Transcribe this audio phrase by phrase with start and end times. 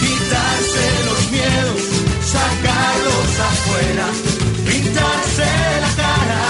[0.00, 1.82] quitarse los miedos,
[2.24, 4.06] sacarlos afuera,
[4.66, 5.48] pintarse
[5.84, 6.42] la cara,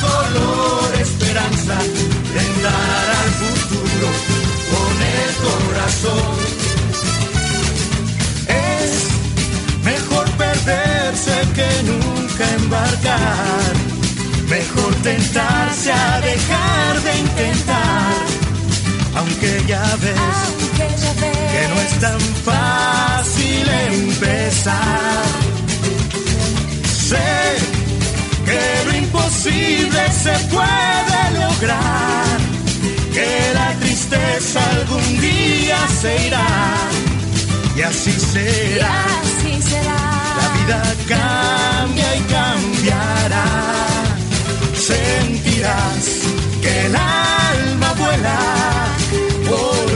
[0.00, 1.76] color esperanza,
[2.36, 4.08] tentar al futuro
[4.72, 6.36] con el corazón.
[8.48, 8.92] Es
[9.84, 13.72] mejor perderse que nunca embarcar.
[14.48, 17.75] Mejor tentarse a dejar de intentar.
[19.16, 20.38] Aunque ya ves
[20.76, 25.24] que no es tan fácil empezar.
[27.08, 27.28] Sé
[28.44, 32.38] que lo imposible se puede lograr.
[33.12, 36.46] Que la tristeza algún día se irá.
[37.74, 39.04] Y así será.
[40.38, 43.46] La vida cambia y cambiará.
[44.74, 46.04] Sentirás
[46.60, 48.55] que el alma vuela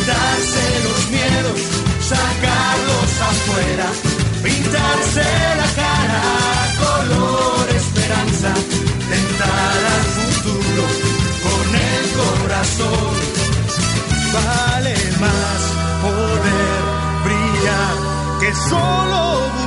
[0.00, 1.60] quitarse los miedos,
[2.00, 3.86] sacarlos afuera,
[4.42, 5.24] pintarse
[5.60, 6.22] la cara,
[6.80, 8.54] color esperanza,
[9.12, 10.84] tentar al futuro
[11.44, 13.12] con el corazón.
[14.32, 15.60] Vale más
[16.02, 16.80] poder
[17.24, 17.94] brillar
[18.40, 19.59] que solo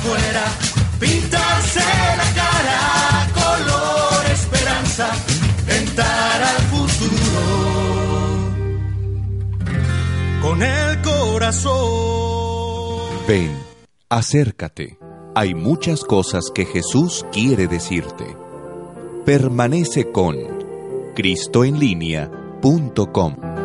[0.00, 0.44] afuera,
[0.98, 1.84] pintarse
[2.16, 5.10] la cara, color esperanza,
[5.66, 7.40] tentar al futuro
[10.40, 13.10] con el corazón.
[13.28, 13.54] Ven,
[14.08, 14.98] acércate.
[15.34, 18.24] Hay muchas cosas que Jesús quiere decirte.
[19.24, 20.36] Permanece con
[21.14, 23.59] cristoenlinea.com.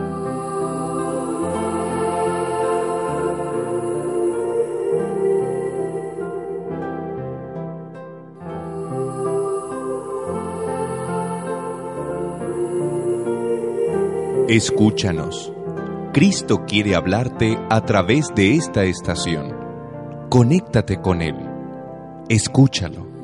[14.47, 15.51] Escúchanos.
[16.13, 19.51] Cristo quiere hablarte a través de esta estación.
[20.29, 21.35] Conéctate con Él.
[22.29, 23.14] Escúchalo.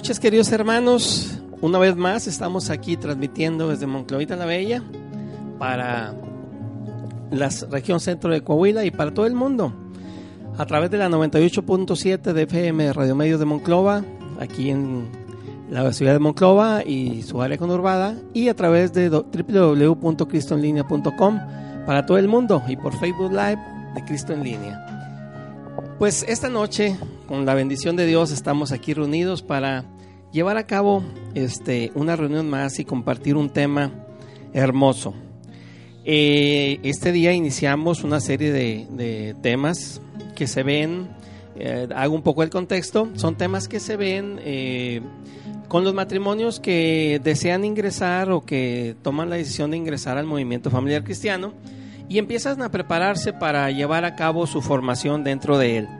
[0.00, 1.38] Noches, queridos hermanos.
[1.60, 4.82] Una vez más estamos aquí transmitiendo desde Monclovita la Bella
[5.58, 6.14] para
[7.30, 9.74] la región centro de Coahuila y para todo el mundo
[10.56, 14.02] a través de la 98.7 de FM Radio Medios de Monclova,
[14.40, 15.06] aquí en
[15.68, 21.40] la ciudad de Monclova y su área conurbada, y a través de www.cristoenlinea.com
[21.84, 23.58] para todo el mundo y por Facebook Live
[23.94, 24.82] de Cristo en Línea.
[25.98, 26.96] Pues esta noche
[27.30, 29.84] con la bendición de Dios estamos aquí reunidos para
[30.32, 31.04] llevar a cabo
[31.36, 33.92] este, una reunión más y compartir un tema
[34.52, 35.14] hermoso.
[36.04, 40.02] Eh, este día iniciamos una serie de, temas
[40.34, 41.08] que se ven,
[41.54, 45.00] eh, hago un poco el contexto, son temas que se ven eh,
[45.68, 50.68] con los matrimonios que desean ingresar o que toman la decisión de ingresar al movimiento
[50.68, 51.52] familiar cristiano
[52.08, 55.99] y empiezan a prepararse para llevar a cabo su formación dentro de él.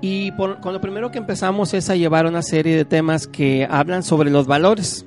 [0.00, 4.02] Y con lo primero que empezamos es a llevar una serie de temas que hablan
[4.02, 5.04] sobre los valores,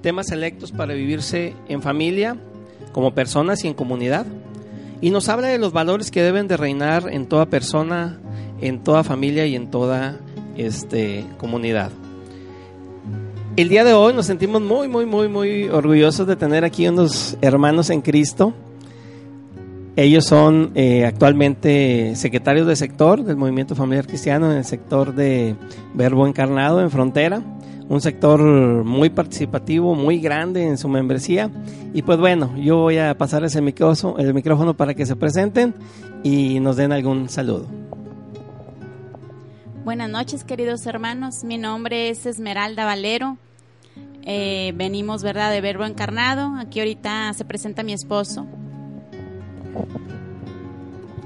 [0.00, 2.36] temas selectos para vivirse en familia,
[2.92, 4.26] como personas y en comunidad.
[5.00, 8.18] Y nos habla de los valores que deben de reinar en toda persona,
[8.60, 10.18] en toda familia y en toda
[10.56, 11.90] este, comunidad.
[13.56, 17.36] El día de hoy nos sentimos muy, muy, muy, muy orgullosos de tener aquí unos
[17.42, 18.54] hermanos en Cristo
[19.96, 25.54] ellos son eh, actualmente secretarios de sector del Movimiento Familiar Cristiano en el sector de
[25.92, 27.42] Verbo Encarnado en Frontera,
[27.88, 31.50] un sector muy participativo, muy grande en su membresía.
[31.92, 35.74] Y pues bueno, yo voy a pasar ese micrófono, el micrófono para que se presenten
[36.22, 37.66] y nos den algún saludo.
[39.84, 41.44] Buenas noches, queridos hermanos.
[41.44, 43.36] Mi nombre es Esmeralda Valero.
[44.24, 46.54] Eh, venimos, ¿verdad?, de Verbo Encarnado.
[46.56, 48.46] Aquí ahorita se presenta mi esposo.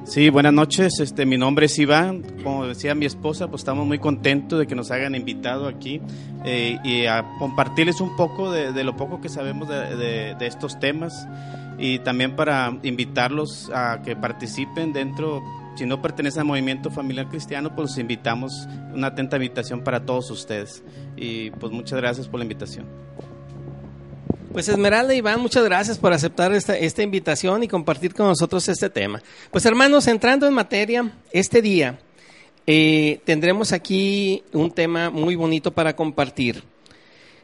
[0.06, 1.00] Sí, buenas noches.
[1.00, 2.22] Este, mi nombre es Iván.
[2.42, 6.00] Como decía mi esposa, pues estamos muy contentos de que nos hayan invitado aquí
[6.44, 11.26] eh, y a compartirles un poco de, lo poco que sabemos de, estos temas
[11.76, 15.42] y también para invitarlos a que participen dentro.
[15.74, 20.30] Si no pertenecen al movimiento familiar cristiano, pues los invitamos, una atenta invitación para todos
[20.30, 20.84] ustedes.
[21.16, 22.86] Y pues muchas gracias por la invitación.
[24.56, 28.88] Pues Esmeralda Iván, muchas gracias por aceptar esta, esta invitación y compartir con nosotros este
[28.88, 29.22] tema.
[29.50, 31.98] Pues hermanos, entrando en materia, este día
[32.66, 36.64] eh, tendremos aquí un tema muy bonito para compartir.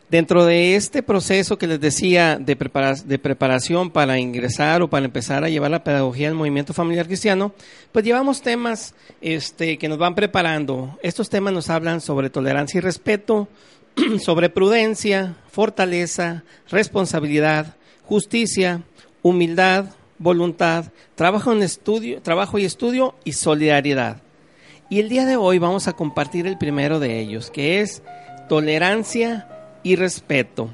[0.09, 2.57] Dentro de este proceso que les decía de,
[3.05, 7.53] de preparación para ingresar o para empezar a llevar la pedagogía del movimiento familiar cristiano,
[7.93, 10.99] pues llevamos temas este, que nos van preparando.
[11.03, 13.49] Estos temas nos hablan sobre tolerancia y respeto,
[14.19, 18.83] sobre prudencia, fortaleza, responsabilidad, justicia,
[19.23, 19.87] humildad,
[20.19, 24.23] voluntad, trabajo, en estudio, trabajo y estudio y solidaridad.
[24.89, 28.03] Y el día de hoy vamos a compartir el primero de ellos, que es
[28.49, 29.49] tolerancia
[29.83, 30.71] y respeto.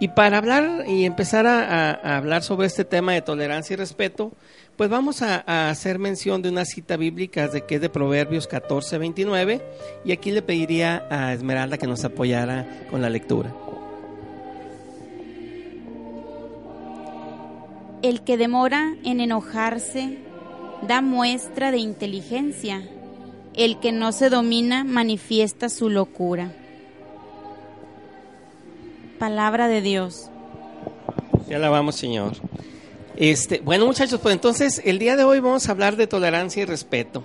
[0.00, 4.32] Y para hablar y empezar a, a hablar sobre este tema de tolerancia y respeto,
[4.76, 8.98] pues vamos a, hacer mención de una cita bíblica de que es de Proverbios 14,
[8.98, 9.62] 29
[10.04, 13.54] y aquí le pediría a Esmeralda que nos apoyara con la lectura.
[18.02, 20.18] El que demora en enojarse
[20.86, 22.82] da muestra de inteligencia.
[23.54, 26.52] El que no se domina manifiesta su locura.
[29.18, 30.28] Palabra de Dios.
[31.48, 32.32] Te alabamos, Señor.
[33.16, 36.66] Este, bueno, muchachos, pues entonces el día de hoy vamos a hablar de tolerancia y
[36.66, 37.22] respeto.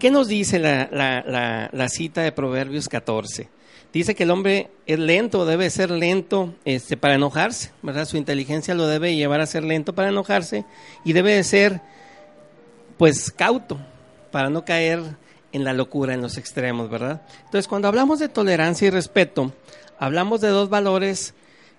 [0.00, 3.48] ¿Qué nos dice la, cita de Proverbios 14?
[3.92, 8.06] Dice que el hombre es lento, debe ser lento este, para enojarse, ¿verdad?
[8.06, 10.64] Su inteligencia lo debe llevar a ser lento para enojarse
[11.04, 11.80] y debe de ser,
[12.98, 13.78] pues, cauto
[14.32, 15.00] para no caer
[15.52, 17.22] en la locura, en los extremos, ¿verdad?
[17.44, 19.52] Entonces, cuando hablamos de tolerancia y respeto,
[19.96, 21.34] hablamos de dos valores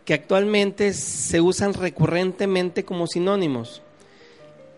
[0.06, 3.82] que actualmente se usan recurrentemente como sinónimos.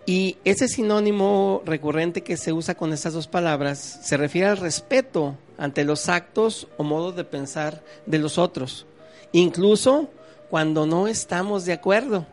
[0.06, 5.36] Y ese sinónimo recurrente que se usa con estas dos palabras se refiere al respeto
[5.58, 8.86] ante los actos o modos de pensar de los otros,
[9.34, 10.10] incluso
[10.50, 12.26] cuando no estamos de acuerdo.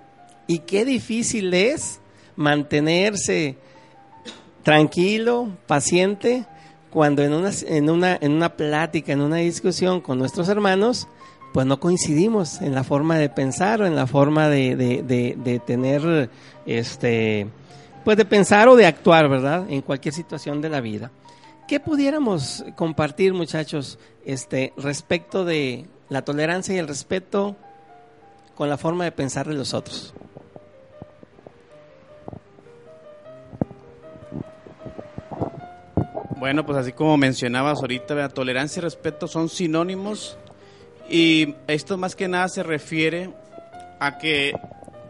[0.46, 2.00] Y qué difícil es
[2.36, 3.56] mantenerse
[4.62, 6.46] tranquilo, paciente,
[6.90, 11.08] cuando en una, en una, en una plática, en una discusión con nuestros hermanos,
[11.54, 15.58] pues no coincidimos en la forma de pensar o en la forma de, de, de
[15.60, 16.28] tener,
[16.66, 17.46] este,
[18.04, 19.64] pues de pensar o de actuar, ¿verdad?
[19.70, 21.12] En cualquier situación de la vida.
[21.68, 27.54] ¿Qué pudiéramos compartir, muchachos, este, respecto de la tolerancia y el respeto
[28.56, 30.12] con la forma de pensar de los otros?
[36.36, 40.36] Bueno, pues así como mencionabas ahorita, tolerancia y respeto son sinónimos
[41.08, 43.30] y esto más que nada se refiere
[44.00, 44.52] a que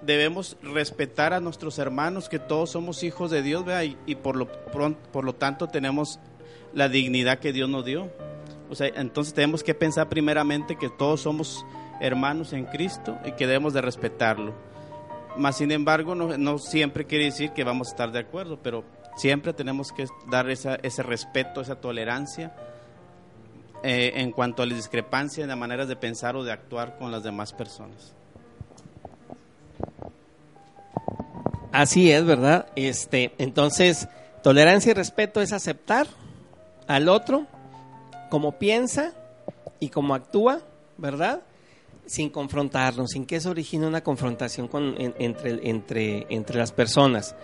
[0.02, 4.48] debemos respetar a nuestros hermanos, que todos somos hijos de Dios, Y, y, por, lo,
[4.48, 6.18] por lo tanto tenemos
[6.72, 8.10] la dignidad que Dios nos dio.
[8.70, 11.64] O sea, entonces tenemos que pensar primeramente que todos somos
[12.00, 14.54] hermanos en Cristo y que debemos de respetarlo.
[15.36, 18.84] Más sin embargo, no, siempre quiere decir que vamos a estar de acuerdo, pero
[19.16, 22.54] siempre tenemos que dar esa, ese respeto, esa tolerancia
[23.86, 27.12] eh, en cuanto a la discrepancia en las maneras de pensar o de actuar con
[27.12, 28.14] las demás personas.
[31.70, 32.66] Así es, ¿verdad?
[32.76, 34.08] Este, entonces,
[34.42, 36.06] tolerancia y respeto es aceptar
[36.86, 37.46] al otro
[38.30, 39.12] como piensa
[39.80, 40.60] y como actúa,
[40.96, 41.42] ¿verdad?
[42.06, 47.36] Sin confrontarnos, sin que eso origine una confrontación con, entre, entre, entre las personas.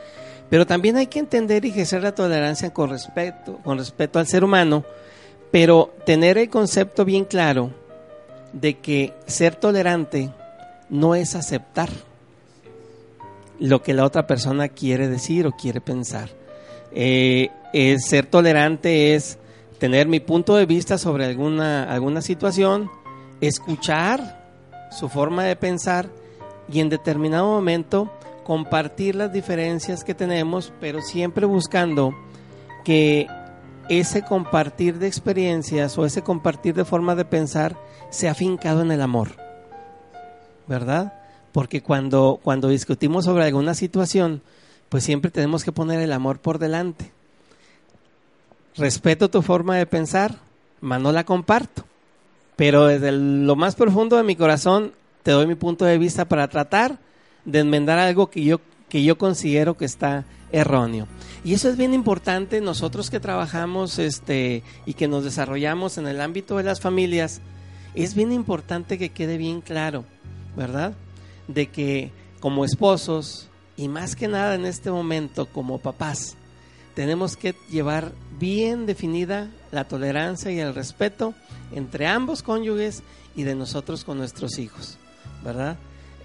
[0.49, 4.43] Pero también hay que entender y ejercer la tolerancia con respeto, con respeto al ser
[4.43, 4.87] humano,
[5.51, 7.71] pero tener el concepto bien claro
[8.53, 10.31] de que ser tolerante
[10.89, 11.89] no es aceptar
[13.59, 16.31] lo que la otra persona quiere decir o quiere pensar.
[16.93, 17.51] Eh,
[17.99, 19.39] ser tolerante es
[19.79, 22.91] tener mi punto de vista sobre alguna, alguna situación,
[23.41, 24.41] escuchar
[24.91, 26.09] su forma de pensar
[26.73, 28.11] y en determinado momento
[28.45, 32.15] compartir las diferencias que tenemos, pero siempre buscando
[32.85, 33.27] que
[33.91, 37.77] ese compartir de experiencias o ese compartir de forma de pensar
[38.11, 39.33] sea afincado en el amor.
[40.69, 41.15] ¿Verdad?
[41.51, 44.43] Porque cuando, cuando discutimos sobre alguna situación,
[44.89, 47.11] pues siempre tenemos que poner el amor por delante.
[48.77, 50.39] Respeto tu forma de pensar,
[50.81, 51.85] mas no la comparto.
[52.55, 54.93] Pero desde lo más profundo de mi corazón
[55.25, 56.99] te doy mi punto de vista para tratar
[57.45, 61.07] de enmendar algo que yo, que yo considero que está erróneo.
[61.45, 66.21] Y eso es bien importante nosotros que trabajamos este, y que nos desarrollamos en el
[66.21, 67.41] ámbito de las familias.
[67.95, 70.05] Es bien importante que quede bien claro,
[70.57, 70.95] ¿verdad?
[71.49, 76.37] De que como esposos, y más que nada en este momento como papás,
[76.95, 81.35] tenemos que llevar bien definida la tolerancia y el respeto
[81.73, 83.03] entre ambos cónyuges
[83.37, 84.99] y de nosotros con nuestros hijos,
[85.45, 85.77] ¿verdad?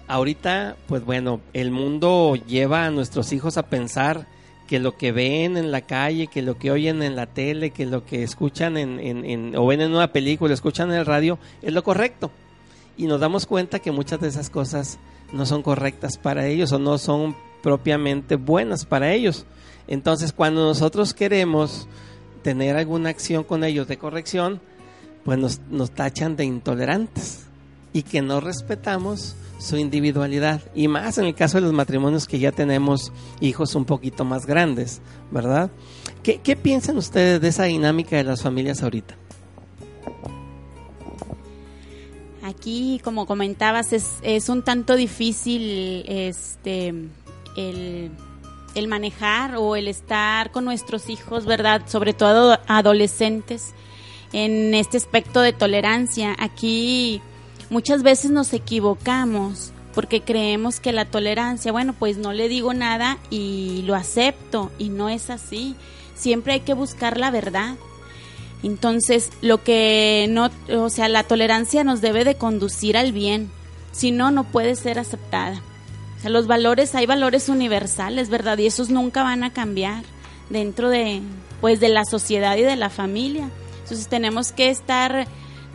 [0.08, 4.26] Ahorita, pues bueno, el mundo lleva a nuestros hijos a pensar
[4.66, 7.86] que lo que ven en la calle, que lo que oyen en la tele, que
[7.86, 11.72] lo que escuchan en, en, o ven en una película, escuchan en el radio, es
[11.72, 12.30] lo correcto.
[12.96, 14.98] Y nos damos cuenta que muchas de esas cosas
[15.32, 19.44] no son correctas para ellos o no son propiamente buenas para ellos.
[19.88, 21.88] Entonces, cuando nosotros queremos
[22.42, 24.60] tener alguna acción con ellos de corrección,
[25.24, 27.46] pues nos, nos tachan de intolerantes
[27.92, 30.60] y que no respetamos su individualidad.
[30.74, 34.46] Y más en el caso de los matrimonios que ya tenemos hijos un poquito más
[34.46, 35.70] grandes, ¿verdad?
[36.22, 39.14] ¿Qué, piensan ustedes de esa dinámica de las familias ahorita?
[42.42, 46.92] Aquí, como comentabas, es, un tanto difícil este
[47.56, 51.82] el, manejar o el estar con nuestros hijos, ¿verdad?
[51.86, 53.72] Sobre todo adolescentes,
[54.32, 56.36] en este aspecto de tolerancia.
[56.38, 57.22] Aquí
[57.70, 63.18] muchas veces nos equivocamos porque creemos que la tolerancia, bueno, pues no le digo nada
[63.30, 65.74] y lo acepto y no es así.
[66.14, 67.76] Siempre hay que buscar la verdad.
[68.62, 73.50] Entonces, lo que no, o sea, la tolerancia nos debe de conducir al bien,
[73.92, 75.62] si no, no puede ser aceptada
[76.28, 78.58] los valores, hay valores universales, ¿verdad?
[78.58, 80.04] Y esos nunca van a cambiar
[80.50, 81.22] dentro de,
[81.60, 83.50] pues, de la sociedad y de la familia.
[83.82, 85.26] Entonces tenemos que estar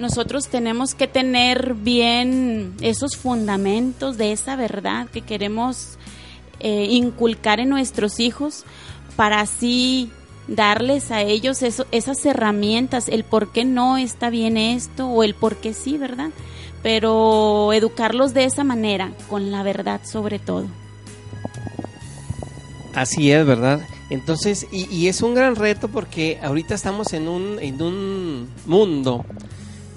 [0.02, 5.98] nosotros tenemos que tener bien esos fundamentos de esa verdad que queremos
[6.60, 8.66] eh, inculcar en nuestros hijos
[9.16, 10.10] para así
[10.48, 15.36] darles a ellos eso, esas herramientas, el por qué no está bien esto o el
[15.36, 16.32] por qué sí, ¿verdad?
[16.84, 20.66] Pero educarlos de esa manera, con la verdad sobre todo.
[22.96, 23.82] Así es, ¿verdad?
[24.10, 29.24] Entonces, y, y es un gran reto porque ahorita estamos en un, en un mundo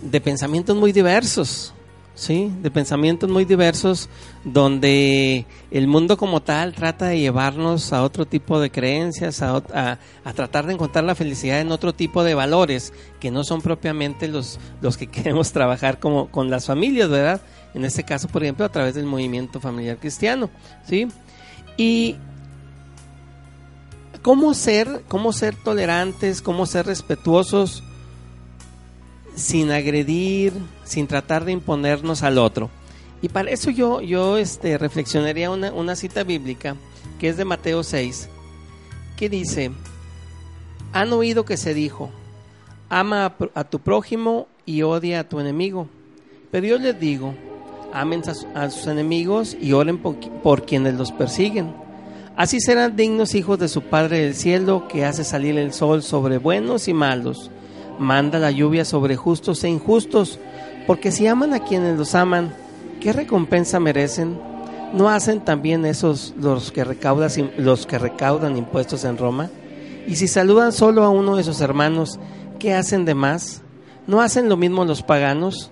[0.05, 1.73] de pensamientos muy diversos,
[2.15, 2.53] ¿sí?
[2.63, 4.09] De pensamientos muy diversos
[4.45, 9.99] donde el mundo como tal trata de llevarnos a otro tipo de creencias, a, a,
[10.25, 14.29] a, tratar de encontrar la felicidad en otro tipo de valores que no son propiamente
[14.29, 17.41] los, los que queremos trabajar como con las familias, ¿verdad?
[17.73, 20.51] En este caso, por ejemplo, a través del movimiento familiar cristiano,
[20.87, 21.09] ¿sí?
[21.77, 22.17] Y
[24.23, 27.83] cómo ser, cómo ser tolerantes, cómo ser respetuosos
[29.35, 30.53] sin agredir,
[30.85, 32.71] sin tratar de imponernos al otro.
[33.23, 36.77] Y para eso yo, yo este, reflexionaría una, una cita bíblica
[37.19, 38.29] que es de Mateo 6,
[39.17, 39.71] que dice,
[40.93, 42.11] han oído que se dijo,
[42.89, 45.89] ama a, tu prójimo y odia a tu enemigo.
[46.51, 47.35] Pero yo les digo,
[47.93, 51.73] amen a, a sus enemigos y oren por, por quienes los persiguen.
[52.37, 56.39] Así serán dignos hijos de su Padre del cielo, que hace salir el sol sobre
[56.39, 57.51] buenos y malos
[57.99, 60.39] manda la lluvia sobre justos e injustos,
[60.87, 62.55] porque si aman a quienes los aman,
[63.01, 64.39] ¿qué recompensa merecen?
[64.93, 69.51] ¿No hacen también esos los que recaudan, los que recaudan impuestos en Roma?
[70.07, 72.21] Y si saludan solo a uno de sus hermanos,
[72.59, 73.63] ¿qué hacen de más?
[74.07, 75.71] ¿No hacen lo mismo los paganos?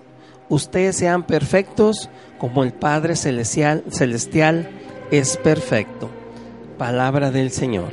[0.49, 4.69] Ustedes sean perfectos como el Padre celestial, celestial
[5.11, 6.09] es perfecto.
[6.77, 7.91] Palabra del Señor.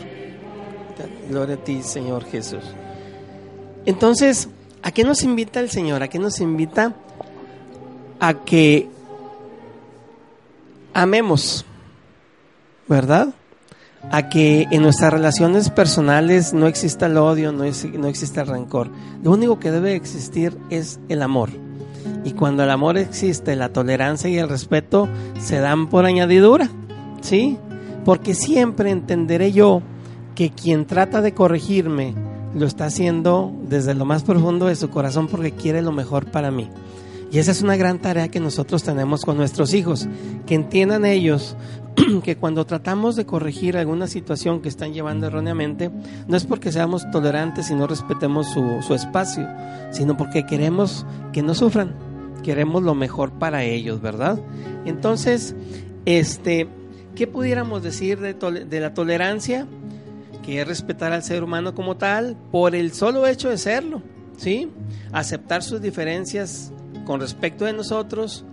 [1.29, 2.65] Gloria a ti, Señor Jesús.
[3.87, 4.49] Entonces,
[4.83, 6.03] ¿a qué nos invita el Señor?
[6.03, 6.95] ¿A qué nos invita?
[8.19, 8.89] A que
[10.93, 11.65] amemos,
[12.89, 13.29] ¿verdad?
[14.11, 18.91] A que en nuestras relaciones personales no exista el odio, no, es, exista el rencor.
[19.23, 21.51] Lo único que debe existir es el amor.
[22.25, 26.69] Y cuando el amor existe, la tolerancia y el respeto se dan por añadidura,
[27.23, 27.59] ¿sí?
[28.05, 29.83] Porque siempre entenderé yo
[30.35, 32.15] que quien trata de corregirme,
[32.55, 36.51] lo está haciendo desde lo más profundo de su corazón porque quiere lo mejor para
[36.51, 36.69] mí.
[37.33, 40.09] Y esa es una gran tarea que nosotros tenemos con nuestros hijos,
[40.47, 41.57] que entiendan ellos
[42.25, 45.91] que cuando tratamos de corregir alguna situación que están llevando erróneamente,
[46.27, 49.47] no es porque seamos tolerantes y no respetemos su, su espacio,
[49.93, 51.95] sino porque queremos que no sufran,
[52.43, 54.41] queremos lo mejor para ellos, ¿verdad?
[54.85, 55.55] Entonces,
[56.07, 56.67] este,
[57.15, 59.69] ¿qué pudiéramos decir de, de la tolerancia?
[60.43, 64.03] Que es respetar al ser humano como tal por el solo hecho de serlo,
[64.37, 64.71] ¿sí?
[65.13, 66.73] Aceptar sus diferencias
[67.05, 68.45] con respecto de nosotros,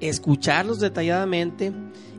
[0.00, 1.72] escucharlos detalladamente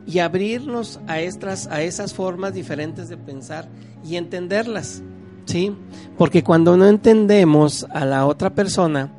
[0.06, 3.68] y abrirnos a estas a esas formas diferentes de pensar
[4.04, 5.02] y entenderlas,
[5.46, 5.74] ¿sí?
[6.16, 9.12] Porque cuando no entendemos a la otra persona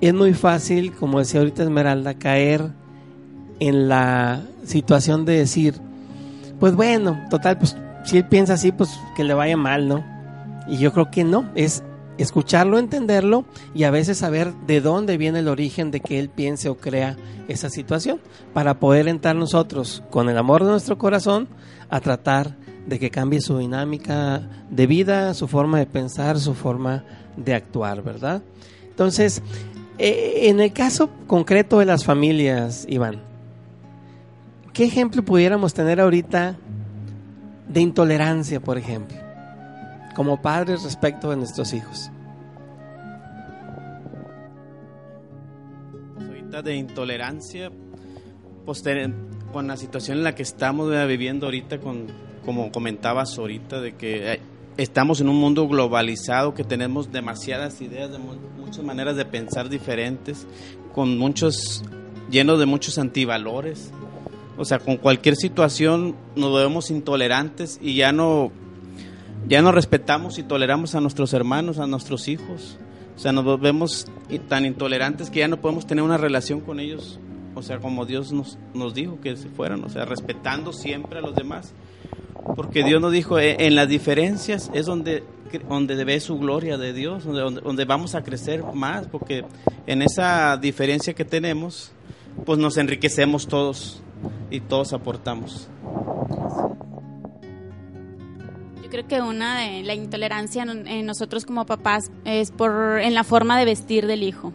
[0.00, 2.70] es muy fácil, como decía ahorita Esmeralda, caer
[3.60, 5.74] en la situación de decir,
[6.60, 7.76] pues bueno, total, pues
[8.06, 10.04] si él piensa así, pues que le vaya mal, ¿no?
[10.68, 11.82] Y yo creo que no, es
[12.18, 16.68] escucharlo, entenderlo y a veces saber de dónde viene el origen de que él piense
[16.68, 17.16] o crea
[17.48, 18.20] esa situación,
[18.54, 21.48] para poder entrar nosotros con el amor de nuestro corazón
[21.90, 27.04] a tratar de que cambie su dinámica de vida, su forma de pensar, su forma
[27.36, 28.42] de actuar, ¿verdad?
[28.88, 29.42] Entonces,
[29.98, 33.20] eh, en el caso concreto de las familias, Iván,
[34.72, 36.56] ¿qué ejemplo pudiéramos tener ahorita
[37.68, 39.16] de intolerancia, por ejemplo,
[40.14, 42.10] como padres respecto de nuestros hijos?
[46.14, 47.70] Pues ahorita de intolerancia,
[48.64, 48.82] pues
[49.52, 52.06] con la situación en la que estamos viviendo ahorita, con,
[52.44, 54.40] como comentabas ahorita, de que
[54.76, 60.46] estamos en un mundo globalizado, que tenemos demasiadas ideas, de muchas maneras de pensar diferentes,
[60.94, 61.82] con muchos,
[62.30, 63.90] llenos de muchos antivalores.
[64.58, 68.50] O sea, con cualquier situación nos vemos intolerantes y ya no,
[69.48, 72.78] ya no respetamos y toleramos a nuestros hermanos, a nuestros hijos.
[73.16, 74.06] O sea, nos vemos
[74.48, 77.18] tan intolerantes que ya no podemos tener una relación con ellos.
[77.54, 81.22] O sea, como Dios nos, nos dijo que se fueran, o sea, respetando siempre a
[81.22, 81.74] los demás.
[82.54, 85.24] Porque Dios nos dijo, en las diferencias es donde,
[85.68, 89.44] donde ve su gloria de Dios, donde, donde vamos a crecer más, porque
[89.86, 91.92] en esa diferencia que tenemos,
[92.44, 94.02] pues nos enriquecemos todos
[94.50, 95.68] y todos aportamos.
[98.82, 103.24] Yo creo que una de la intolerancia en nosotros como papás es por en la
[103.24, 104.52] forma de vestir del hijo.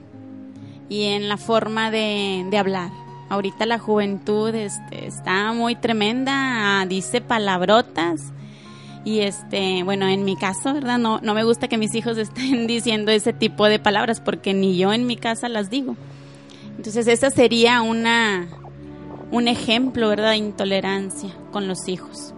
[0.89, 2.91] y en la forma de, de hablar.
[3.29, 8.33] Ahorita la juventud este, está muy tremenda, dice palabrotas
[9.03, 10.99] y este, bueno, en mi caso, ¿verdad?
[10.99, 14.77] No, no me gusta que mis hijos estén diciendo ese tipo de palabras porque ni
[14.77, 15.95] yo en mi casa las digo.
[16.77, 18.47] Entonces, esa sería una
[19.31, 22.33] un ejemplo, ¿verdad?, de intolerancia con los hijos.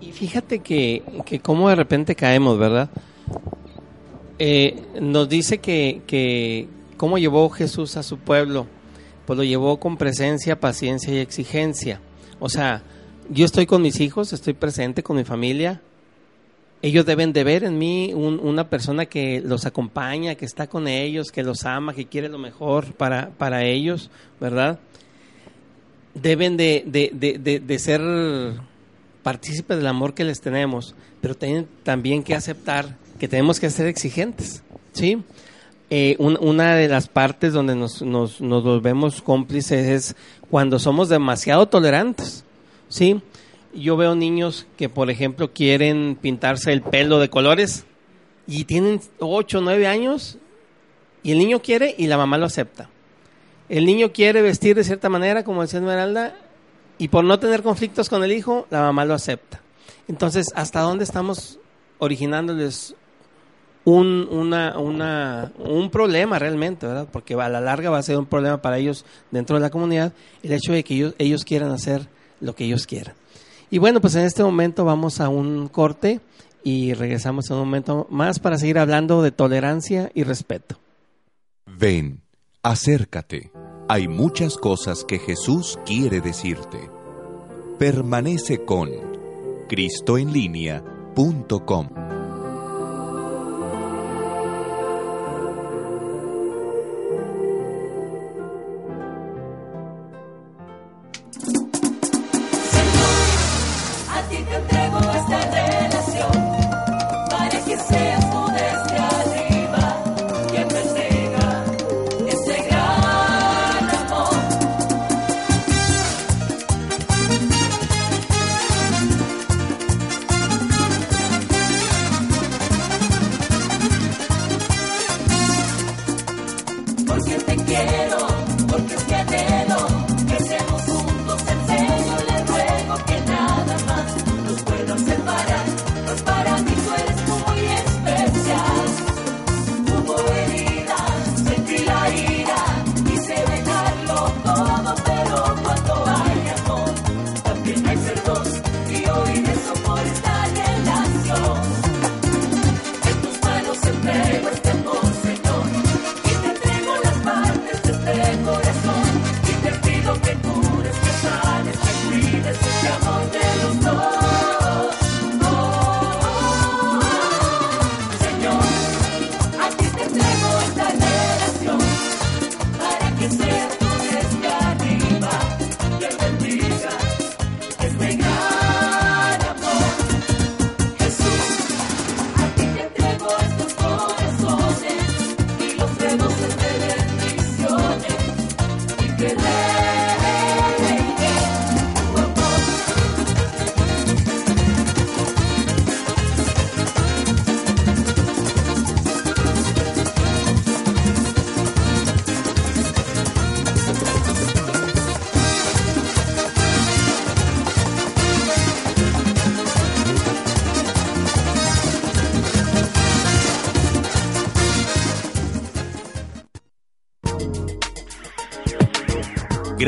[0.00, 2.88] Y, fíjate que, que cómo de repente caemos, ¿verdad?
[4.38, 8.66] Eh, nos dice que, que cómo llevó Jesús a su pueblo,
[9.26, 12.00] pues lo llevó con presencia, paciencia y exigencia.
[12.38, 12.82] O sea,
[13.28, 15.80] yo estoy con mis hijos, estoy presente con mi familia.
[16.80, 21.30] Ellos deben de ver en mí una persona que los acompaña, que está con ellos,
[21.30, 24.10] que los ama, que quiere lo mejor para, para ellos,
[24.40, 24.80] ¿verdad?
[26.14, 28.00] Deben de, de, de, ser
[29.22, 33.86] partícipes del amor que les tenemos, pero tienen también que aceptar que tenemos que ser
[33.86, 35.22] exigentes, ¿sí?
[35.94, 40.16] Eh, una de las partes donde nos, nos, nos volvemos cómplices es
[40.48, 42.44] cuando somos demasiado tolerantes.
[42.88, 43.20] ¿sí?
[43.74, 47.84] Yo veo niños que, por ejemplo, quieren pintarse el pelo de colores
[48.46, 50.38] y tienen 8 o 9 años
[51.22, 52.88] y el niño quiere y la mamá lo acepta.
[53.72, 56.36] El niño quiere vestir de cierta manera, como decía Esmeralda,
[56.98, 59.62] y por no tener conflictos con el hijo, la mamá lo acepta.
[60.08, 61.58] Entonces, ¿hasta dónde estamos
[61.96, 62.94] originándoles
[63.86, 67.08] un, un problema realmente, ¿verdad?
[67.10, 70.12] Porque a la larga va a ser un problema para ellos dentro de la comunidad
[70.42, 73.14] el hecho de que ellos, ellos quieran hacer lo que ellos quieran.
[73.70, 76.20] Y bueno, pues en este momento vamos a un corte
[76.62, 80.78] y regresamos en un momento más para seguir hablando de tolerancia y respeto.
[81.64, 82.20] Ven,
[82.62, 83.50] acércate.
[83.88, 86.88] Hay muchas cosas que Jesús quiere decirte.
[87.78, 88.90] Permanece con
[89.68, 92.21] cristoenlínea.com.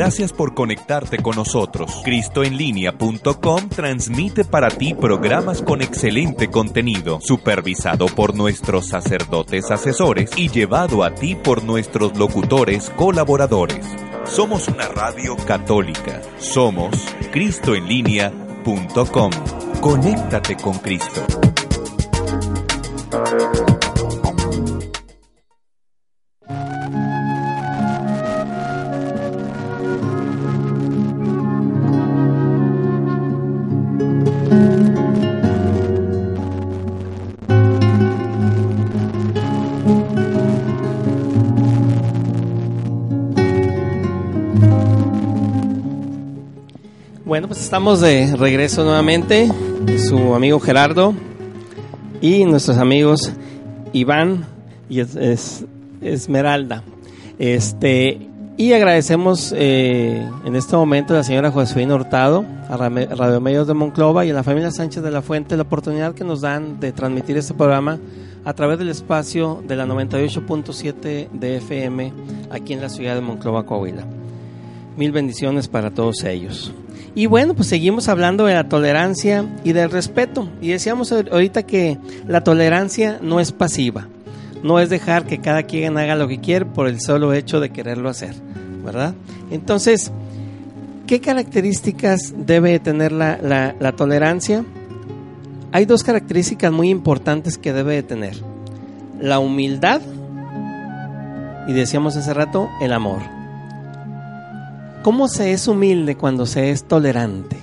[0.05, 2.01] Gracias por conectarte con nosotros.
[2.03, 11.03] Cristoenlínea.com transmite para ti programas con excelente contenido, supervisado por nuestros sacerdotes asesores y llevado
[11.03, 13.83] a ti por nuestros locutores colaboradores.
[14.25, 16.21] Somos una radio católica.
[16.37, 16.91] Somos
[17.31, 19.31] cristoenlínea.com.
[19.81, 21.25] Conéctate con Cristo.
[47.75, 49.51] Estamos de regreso nuevamente.
[49.97, 51.13] Su amigo Gerardo
[52.21, 53.33] y nuestros amigos
[53.91, 54.45] Iván
[54.87, 55.01] y
[56.01, 56.83] Esmeralda.
[57.37, 63.67] Este, y agradecemos eh, en este momento a la señora Josefina Hurtado, a Radio Medios
[63.67, 66.79] de Monclova y a la familia Sánchez de la Fuente la oportunidad que nos dan
[66.79, 67.99] de transmitir este programa
[68.45, 72.13] a través del espacio de la 98.7 de FM
[72.51, 74.05] aquí en la ciudad de Monclova, Coahuila.
[74.95, 76.73] Mil bendiciones para todos ellos.
[77.15, 80.49] Y bueno, pues seguimos hablando de la tolerancia y del respeto.
[80.61, 81.97] Y decíamos ahorita que
[82.27, 84.07] la tolerancia no es pasiva.
[84.63, 87.69] No es dejar que cada quien haga lo que quiere por el solo hecho de
[87.69, 88.33] quererlo hacer,
[88.83, 89.13] ¿verdad?
[89.51, 90.11] Entonces,
[91.07, 93.37] ¿qué características debe tener la,
[93.79, 94.65] la- tolerancia?
[95.71, 98.35] Hay dos características muy importantes que debe de tener.
[99.21, 100.01] La humildad
[101.67, 103.21] y decíamos hace rato, el amor.
[105.05, 107.57] ¿Cómo se es humilde cuando se es tolerante?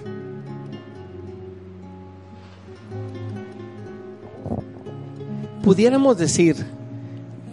[5.63, 6.57] Pudiéramos decir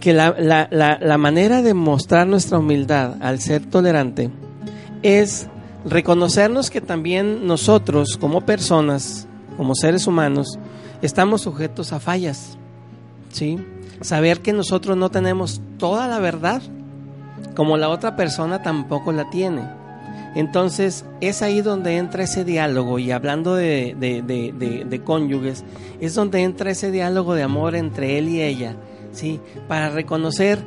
[0.00, 0.68] que la, la-
[1.00, 4.30] la- manera de mostrar nuestra humildad al ser tolerante
[5.02, 5.48] es
[5.84, 9.26] reconocernos que también nosotros como personas,
[9.56, 10.58] como seres humanos,
[11.02, 12.56] estamos sujetos a fallas.
[13.32, 13.58] ¿sí?
[14.00, 16.62] Saber que nosotros no tenemos toda la verdad,
[17.54, 19.79] como la otra persona tampoco la tiene.
[20.34, 25.64] Entonces es ahí donde entra ese diálogo y hablando de, de- de- cónyuges,
[26.00, 28.76] es donde entra ese diálogo de amor entre él y ella,
[29.12, 29.40] ¿sí?
[29.66, 30.58] Para reconocer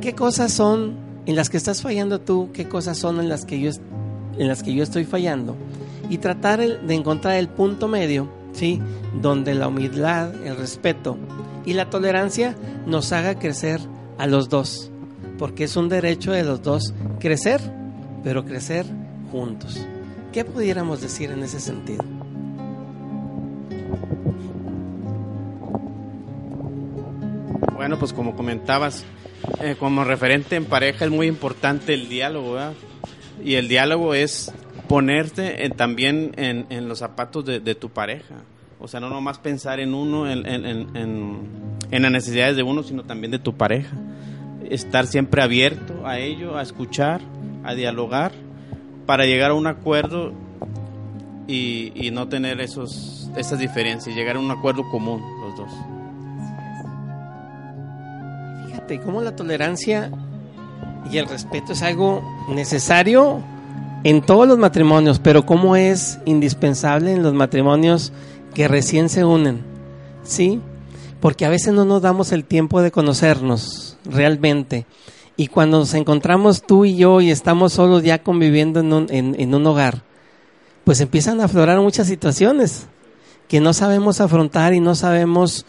[0.00, 0.94] qué cosas son
[1.26, 3.70] en las que estás fallando tú, qué cosas son en las que yo,
[4.38, 5.54] en las que yo estoy fallando
[6.10, 8.80] y tratar de encontrar el punto medio, ¿sí?
[9.20, 11.16] Donde la humildad, el respeto
[11.64, 12.56] y la tolerancia
[12.86, 13.80] nos haga crecer
[14.18, 14.90] a los dos,
[15.38, 17.60] porque es un derecho de los dos crecer,
[18.24, 18.84] pero crecer
[19.32, 19.84] juntos.
[20.32, 22.04] ¿Qué pudiéramos decir en ese sentido?
[27.74, 29.04] Bueno, pues como comentabas,
[29.60, 32.74] eh, como referente en pareja es muy importante el diálogo, ¿verdad?
[33.44, 34.52] Y el diálogo es
[34.88, 38.36] ponerte en- también en, en los zapatos de, de tu pareja.
[38.78, 41.38] O sea, no nomás pensar en uno, en, en- en- en-
[41.90, 43.96] en las necesidades de uno, sino también de tu pareja.
[44.68, 47.20] Estar siempre abierto a ello, a escuchar,
[47.64, 48.32] a dialogar,
[49.06, 50.32] para llegar a un acuerdo
[51.46, 55.70] y, no tener esos, esas diferencias, llegar a un acuerdo común los dos.
[58.66, 60.10] Fíjate cómo la tolerancia
[61.10, 63.42] y el respeto es algo necesario
[64.04, 68.12] en todos los matrimonios, pero cómo es indispensable en los matrimonios
[68.54, 69.62] que recién se unen,
[70.24, 70.60] ¿sí?
[71.20, 74.86] Porque a veces no nos damos el tiempo de conocernos realmente.
[75.36, 79.54] Y cuando nos encontramos tú y yo y estamos solos ya conviviendo en un, en-
[79.54, 80.02] un hogar,
[80.84, 82.86] pues empiezan a aflorar muchas situaciones
[83.48, 85.64] que no sabemos afrontar y no sabemos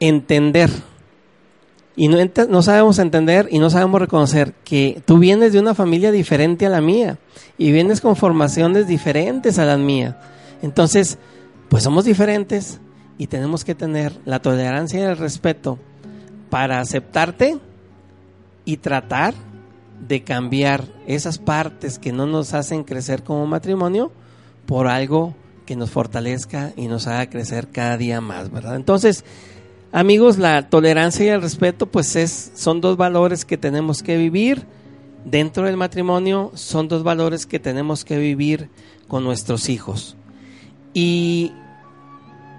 [0.00, 0.70] entender.
[1.94, 2.16] Y no,
[2.48, 6.70] no sabemos entender y no sabemos reconocer que tú vienes de una familia diferente a
[6.70, 7.18] la mía
[7.58, 10.14] y vienes con formaciones diferentes a las mías.
[10.62, 11.18] Entonces,
[11.68, 12.80] pues somos diferentes
[13.18, 15.78] y tenemos que tener la tolerancia y el respeto
[16.48, 17.58] para aceptarte
[18.64, 19.34] y tratar
[20.06, 24.12] de cambiar esas partes que no nos hacen crecer como matrimonio
[24.66, 25.34] por algo
[25.66, 28.76] que nos fortalezca y nos haga crecer cada día más, ¿verdad?
[28.76, 29.24] Entonces,
[29.92, 34.66] amigos, la tolerancia y el respeto, pues es, son dos valores que tenemos que vivir
[35.24, 38.70] dentro del matrimonio, son dos valores que tenemos que vivir
[39.06, 40.16] con nuestros hijos.
[40.94, 41.52] Y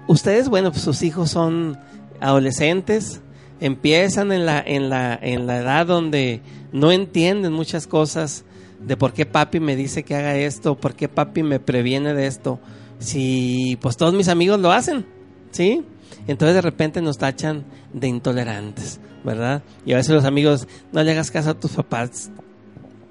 [0.08, 1.78] ustedes, bueno, pues sus hijos son
[2.20, 3.20] adolescentes,
[3.60, 6.40] empiezan en la, en la, en la edad donde
[6.72, 8.44] no entienden muchas cosas
[8.80, 12.26] de por qué papi me dice que haga esto, por qué papi me previene de
[12.26, 12.58] esto,
[12.98, 15.06] si pues todos mis amigos lo hacen,
[15.52, 15.84] ¿sí?
[16.26, 19.62] Entonces de repente nos tachan de intolerantes, ¿verdad?
[19.86, 22.30] Y a veces los amigos, no le hagas caso a tus papás,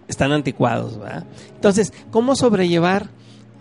[0.08, 1.26] están anticuados, ¿verdad?
[1.56, 3.10] Entonces, ¿cómo sobrellevar,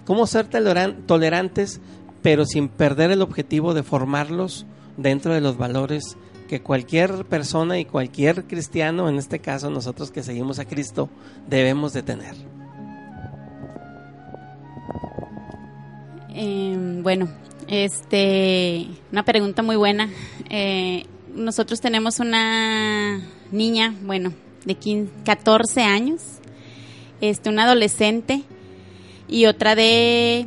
[0.05, 1.81] cómo ser toleran- tolerantes,
[2.23, 4.67] pero sin perder el objetivo de formarlos
[4.97, 10.23] dentro de los valores que cualquier persona y cualquier cristiano, en este caso nosotros que
[10.23, 11.09] seguimos a Cristo,
[11.49, 12.35] debemos de tener?
[16.35, 17.29] Eh, bueno,
[17.69, 20.11] este, una pregunta muy buena.
[20.51, 24.33] Eh, nosotros tenemos una niña, bueno,
[24.65, 26.23] de 15, 14 años,
[27.21, 28.43] este, una adolescente
[29.29, 30.47] y otra de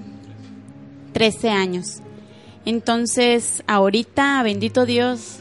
[1.14, 2.02] 13 años.
[2.66, 5.40] Entonces, ahorita, bendito Dios,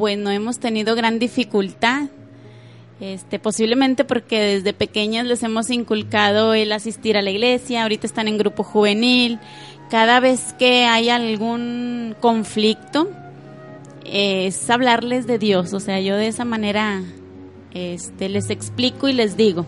[0.00, 2.04] pues no hemos tenido gran dificultad.
[3.00, 8.26] Este, posiblemente porque desde pequeñas les hemos inculcado el asistir a la iglesia, ahorita están
[8.26, 9.38] en grupo juvenil.
[9.90, 13.10] Cada vez que hay algún conflicto,
[14.06, 17.02] es hablarles de Dios, o sea, yo de esa manera
[17.74, 19.66] este, les explico y les digo,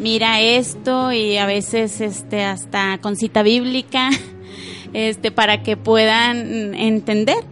[0.00, 4.10] mira esto y a veces este, hasta con cita bíblica,
[4.92, 7.44] este, para que puedan entender.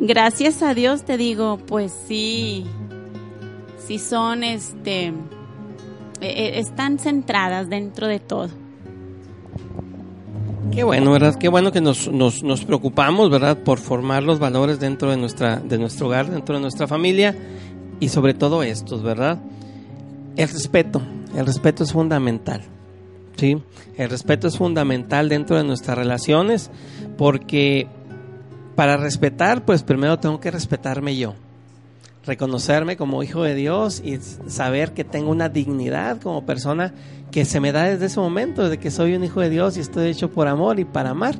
[0.00, 2.64] Gracias a Dios te digo, pues sí,
[3.84, 5.12] sí son, este, e,
[6.20, 8.48] e, están centradas dentro de todo.
[10.70, 11.34] Qué bueno, ¿verdad?
[11.34, 13.58] Qué bueno que nos, nos, nos, preocupamos, ¿verdad?
[13.58, 17.34] Por formar los valores dentro de, nuestra, de nuestro hogar, dentro de nuestra familia
[17.98, 19.40] y sobre todo estos, ¿verdad?
[20.36, 21.02] El respeto,
[21.36, 22.62] el respeto es fundamental,
[23.36, 23.60] ¿sí?
[23.96, 26.70] El respeto es fundamental dentro de nuestras relaciones
[27.16, 27.88] porque
[28.78, 31.34] para respetar, pues primero tengo que respetarme yo
[32.24, 36.94] reconocerme como hijo de Dios y saber que tengo una dignidad como persona
[37.32, 39.80] que se me da desde ese momento, desde que soy un hijo de Dios y
[39.80, 41.34] estoy hecho por amor y para amar.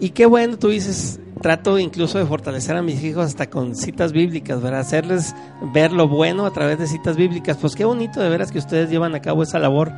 [0.00, 4.12] Y qué bueno, tú dices, trato incluso de fortalecer a mis hijos hasta con citas
[4.12, 4.80] bíblicas, ¿verdad?
[4.80, 5.34] Hacerles
[5.74, 7.58] ver lo bueno a través de citas bíblicas.
[7.58, 9.92] Pues qué bonito de veras que ustedes llevan a cabo esa labor,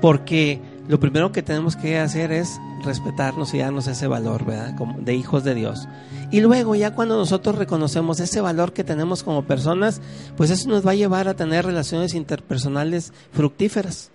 [0.00, 4.74] porque lo primero que tenemos que hacer es respetarnos y darnos ese valor, ¿verdad?
[4.98, 5.86] De hijos de Dios.
[6.30, 10.00] Y luego ya cuando nosotros reconocemos ese valor que tenemos como personas,
[10.36, 14.10] pues eso nos va a llevar a tener relaciones interpersonales fructíferas,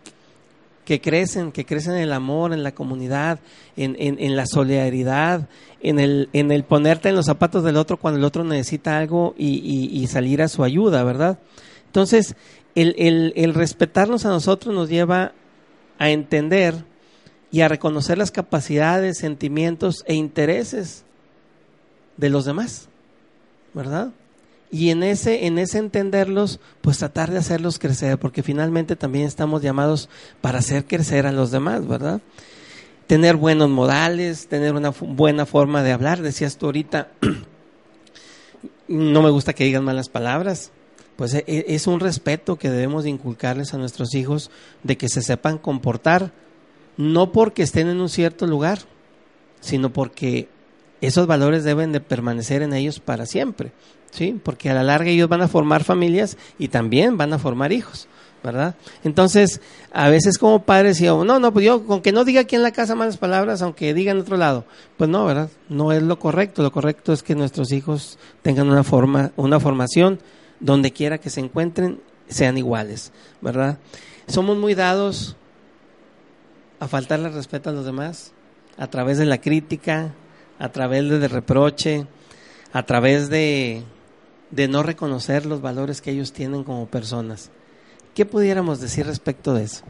[0.85, 3.39] que crecen, que crecen en el amor, en la comunidad,
[3.75, 5.47] en, en, la solidaridad,
[5.81, 9.33] en el, en el ponerte en los zapatos del otro cuando el otro necesita algo
[9.37, 11.39] y, salir a su ayuda, ¿verdad?
[11.87, 12.35] Entonces,
[12.75, 15.33] el, el respetarnos a nosotros nos lleva
[15.97, 16.83] a entender
[17.51, 21.03] y a reconocer las capacidades, sentimientos e intereses
[22.17, 22.89] de los demás,
[23.73, 24.11] ¿verdad?
[24.71, 29.61] Y en ese, en ese entenderlos, pues tratar de hacerlos crecer, porque finalmente también estamos
[29.61, 30.09] llamados
[30.41, 32.19] para hacer crecer a los demás, ¿verdad?
[33.07, 37.09] Tener buenos modales, tener una buena forma de hablar, decías tú ahorita,
[38.87, 40.71] no me gusta que digan malas palabras,
[41.15, 44.51] pues e, e, es un respeto que debemos inculcarles a nuestros hijos
[44.83, 46.31] de que se sepan comportar,
[46.97, 48.79] no porque estén en un cierto lugar,
[49.61, 50.47] sino porque
[51.01, 53.71] esos valores deben de permanecer en ellos para siempre,
[54.11, 54.39] ¿sí?
[54.43, 58.07] Porque a la larga ellos van a formar familias y también van a formar hijos,
[58.43, 58.75] ¿verdad?
[59.03, 62.55] Entonces, a veces como padres decimos, no, no, pues yo con que no diga aquí
[62.55, 64.65] en la casa malas palabras, aunque diga en otro lado,
[64.97, 65.49] pues no, ¿verdad?
[65.69, 70.19] No es lo correcto, lo correcto es que nuestros hijos tengan una forma, una formación
[70.65, 73.77] donde quiera que se encuentren, sean iguales, ¿verdad?
[74.27, 75.35] Somos muy dados
[76.79, 78.33] a faltarle respeto a los demás
[78.77, 80.13] a través de la crítica,
[80.57, 82.07] a través del reproche,
[82.73, 83.83] a través de,
[84.49, 87.51] de no reconocer los valores que ellos tienen como personas.
[88.15, 89.85] ¿Qué pudiéramos decir respecto de eso?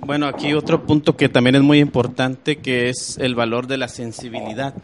[0.00, 3.86] Bueno, aquí otro punto que también es muy importante, que es el valor de la
[3.86, 4.74] sensibilidad.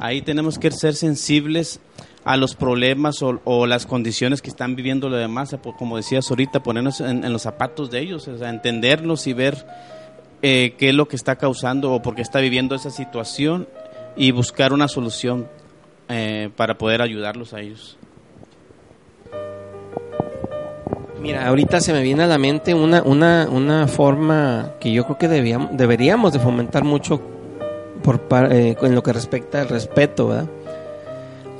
[0.00, 1.80] Ahí tenemos que ser sensibles
[2.24, 7.00] a los problemas o, las condiciones que están viviendo los demás, como decías ahorita, ponernos
[7.00, 9.64] en, los zapatos de ellos, o entenderlos y ver
[10.42, 13.68] eh, qué es lo que está causando o por qué está viviendo esa situación
[14.16, 15.46] y buscar una solución
[16.08, 17.96] eh, para poder ayudarlos a ellos.
[21.20, 25.18] Mira, ahorita se me viene a la mente una, una, una forma que yo creo
[25.18, 27.35] que debíamos, deberíamos de fomentar mucho
[28.02, 28.20] por,
[28.52, 30.46] eh, en lo que respecta al respeto, ¿verdad?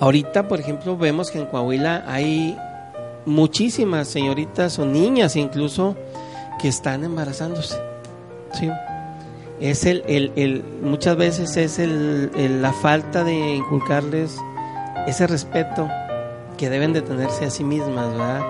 [0.00, 2.56] Ahorita, por ejemplo, vemos que en Coahuila hay
[3.24, 5.96] muchísimas señoritas o niñas incluso
[6.60, 7.76] que están embarazándose.
[8.52, 8.70] ¿sí?
[9.60, 14.36] Es el, el, el muchas veces es el, la falta de inculcarles
[15.06, 15.88] ese respeto
[16.58, 18.40] que deben de tenerse a sí mismas, ¿verdad?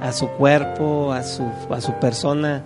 [0.00, 2.62] A su cuerpo, a su, a su persona,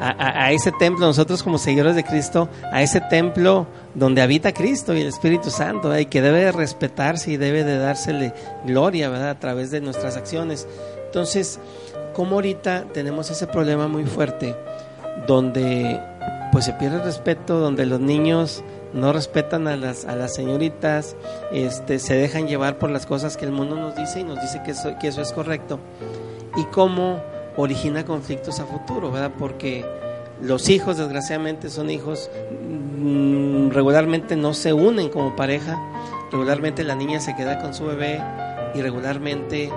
[0.00, 5.02] a, ese templo, nosotros como seguidores de Cristo, a ese templo donde habita Cristo y
[5.02, 8.32] el Espíritu Santo, y que debe de respetarse y debe de dársele
[8.64, 9.30] gloria, ¿verdad?
[9.30, 10.66] A través de nuestras acciones.
[11.04, 11.60] Entonces,
[12.14, 14.56] como ahorita tenemos ese problema muy fuerte,
[15.26, 16.00] donde
[16.50, 21.14] pues se pierde el respeto, donde los niños no respetan a las, a las señoritas,
[21.52, 24.62] este, se dejan llevar por las cosas que el mundo nos dice y nos dice
[24.64, 25.78] que eso, que eso es correcto.
[26.56, 27.20] Y cómo
[27.56, 29.32] origina conflictos a futuro, ¿verdad?
[29.38, 29.84] Porque
[30.42, 32.30] los hijos, desgraciadamente, son hijos,
[32.98, 35.78] mm, regularmente no se unen como pareja,
[36.30, 38.20] regularmente la niña se queda con su bebé
[38.74, 39.70] y regularmente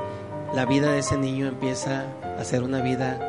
[0.53, 2.05] la vida de ese niño empieza
[2.39, 3.19] a ser una vida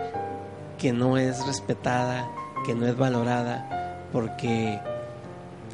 [0.78, 2.28] que no es respetada,
[2.66, 4.78] que no es valorada, porque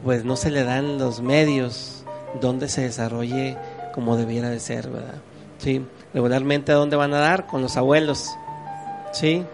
[0.05, 2.05] pues no se le dan los medios
[2.41, 3.57] donde se desarrolle
[3.93, 5.17] como debiera de ser, ¿verdad?
[5.59, 8.31] Sí, regularmente a dónde van a dar con los abuelos,
[9.13, 9.45] ¿sí?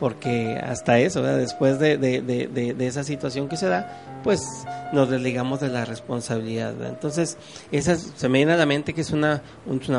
[0.00, 4.40] porque hasta eso, después de, esa situación que se da, pues
[4.94, 6.72] nos desligamos de la responsabilidad.
[6.88, 7.36] Entonces,
[7.70, 9.42] esa se me viene a la mente que es una,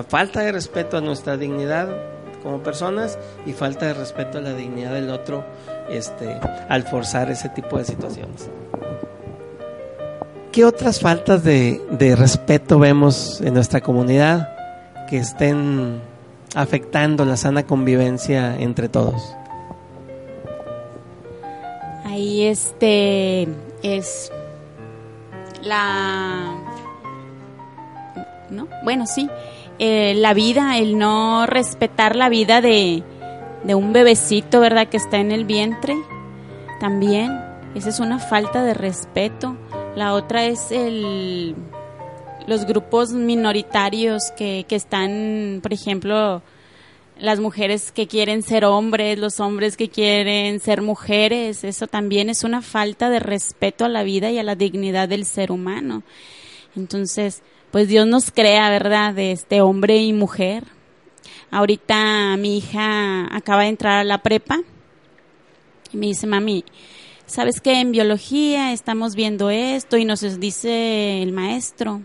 [0.09, 1.87] falta de respeto a nuestra dignidad
[2.41, 5.45] como personas y falta de respeto a la dignidad del otro
[5.87, 8.49] este, al forzar ese tipo de situaciones.
[10.51, 14.49] ¿Qué otras faltas de respeto vemos en nuestra comunidad
[15.07, 16.01] que estén
[16.55, 19.35] afectando la sana convivencia entre todos?
[22.05, 23.47] Ahí este
[23.83, 24.31] es
[25.61, 26.55] la
[28.49, 28.67] ¿no?
[28.83, 29.29] Bueno, sí,
[29.79, 33.03] eh, la vida, el no respetar la vida de,
[33.63, 34.87] de un bebecito, ¿verdad?
[34.87, 35.95] Que está en el vientre,
[36.79, 37.39] también,
[37.75, 39.55] esa es una falta de respeto.
[39.95, 41.55] La otra es el,
[42.51, 46.41] los grupos minoritarios que, que están, por ejemplo,
[47.17, 52.43] las mujeres que quieren ser hombres, los hombres que quieren ser mujeres, eso también es
[52.43, 56.03] una falta de respeto a la vida y a la dignidad del ser humano.
[56.75, 57.41] Entonces,
[57.71, 60.65] pues Dios nos crea, ¿verdad?, de este hombre y mujer.
[61.51, 64.59] Ahorita mi hija acaba de entrar a la prepa
[65.93, 66.65] y me dice, mami,
[67.27, 67.79] ¿sabes qué?
[67.79, 72.01] En biología estamos viendo esto y nos dice el maestro.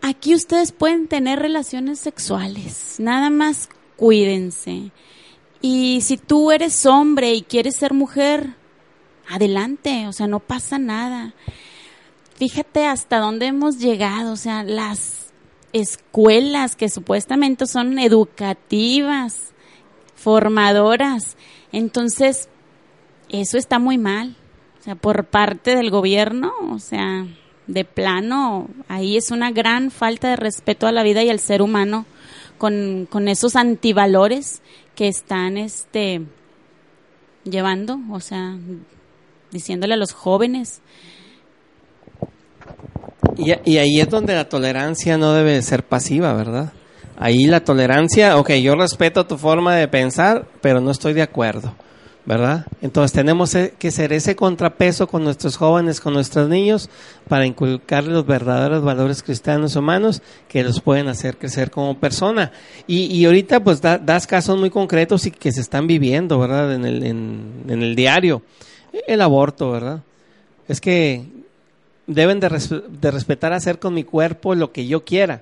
[0.00, 4.92] Aquí ustedes pueden tener relaciones sexuales, nada más cuídense.
[5.60, 8.54] Y si tú eres hombre y quieres ser mujer,
[9.28, 11.34] adelante, o sea, no pasa nada.
[12.36, 15.32] Fíjate hasta dónde hemos llegado, o sea, las
[15.72, 19.52] escuelas que supuestamente son educativas,
[20.14, 21.36] formadoras.
[21.72, 22.48] Entonces,
[23.28, 24.36] eso está muy mal.
[24.80, 27.26] O sea, por parte del gobierno, o sea,
[27.68, 31.62] de plano, ahí es una gran falta de respeto a la vida y al ser
[31.62, 32.06] humano
[32.56, 34.62] con, con esos antivalores
[34.94, 36.22] que están este
[37.44, 38.56] llevando, o sea,
[39.52, 40.80] diciéndole a los jóvenes.
[43.36, 46.72] Y, y, ahí es donde la tolerancia no debe ser pasiva, ¿verdad?
[47.16, 51.74] Ahí la tolerancia, ok, yo respeto tu forma de pensar, pero no estoy de acuerdo.
[52.28, 52.66] ¿Verdad?
[52.82, 56.90] Entonces tenemos e, que ser ese contrapeso con nuestros jóvenes, con nuestros niños,
[57.26, 62.52] para inculcarles los verdaderos valores cristianos humanos que los pueden hacer crecer como persona.
[62.86, 66.74] Y, y ahorita pues das casos muy concretos y que se están viviendo, ¿verdad?
[66.74, 68.42] En el, en, el diario.
[69.06, 70.02] El aborto, ¿verdad?
[70.68, 71.24] Es que
[72.06, 75.40] deben de, de respetar hacer con mi cuerpo lo que yo quiera.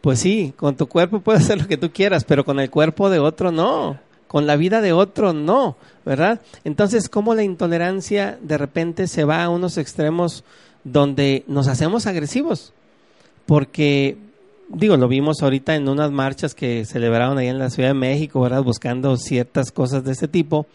[0.00, 3.10] Pues sí, con tu cuerpo puedes hacer lo que tú quieras, pero con el cuerpo
[3.10, 6.40] de otro no con la vida de otro no, ¿verdad?
[6.64, 10.44] Entonces, ¿cómo la intolerancia de repente se va a unos extremos
[10.84, 12.72] donde nos hacemos agresivos?
[13.46, 14.18] Porque,
[14.68, 18.40] digo, lo vimos ahorita en unas marchas que celebraron ahí en la Ciudad de México,
[18.42, 18.62] ¿verdad?
[18.62, 20.66] Buscando ciertas cosas de ese tipo.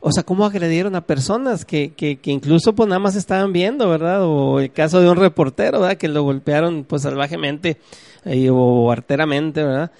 [0.00, 4.24] O sea, cómo agredieron a personas que, que, incluso pues nada más estaban viendo, ¿verdad?
[4.24, 5.96] O el caso de un reportero, ¿verdad?
[5.96, 7.76] Que lo golpearon pues salvajemente
[8.50, 9.92] o arteramente, ¿verdad?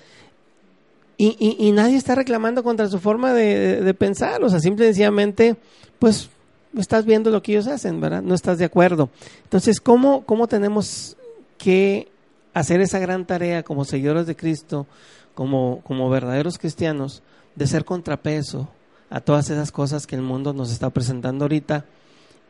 [1.22, 5.54] Y, y, nadie está reclamando contra su forma de, pensar, o sea, simple y sencillamente,
[5.98, 6.30] pues
[6.78, 8.22] estás viendo lo que ellos hacen, ¿verdad?
[8.22, 9.10] No estás de acuerdo.
[9.42, 11.18] Entonces, ¿cómo, cómo tenemos
[11.58, 12.08] que
[12.54, 14.86] hacer esa gran tarea como seguidores de Cristo,
[15.34, 17.22] como, como verdaderos cristianos,
[17.54, 18.70] de ser contrapeso
[19.10, 21.84] a todas esas cosas que el mundo nos está presentando ahorita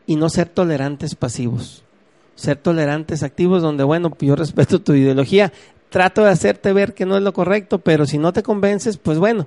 [0.07, 1.83] y no ser tolerantes pasivos?
[2.37, 5.53] Ser tolerantes activos donde, bueno, yo respeto tu ideología,
[5.91, 9.18] trato de hacerte ver que no es lo correcto, pero si no te convences, pues
[9.18, 9.47] bueno,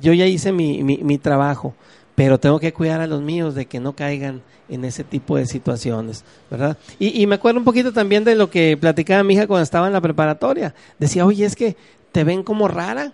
[0.00, 1.74] yo ya hice mi, mi, trabajo,
[2.14, 5.46] pero tengo que cuidar a los míos de que no caigan en ese tipo de
[5.46, 6.76] situaciones, ¿verdad?
[6.98, 9.86] Y, y, me acuerdo un poquito también de lo que platicaba mi hija cuando estaba
[9.86, 10.74] en la preparatoria.
[10.98, 11.76] Decía, oye, es que
[12.12, 13.12] te ven como rara.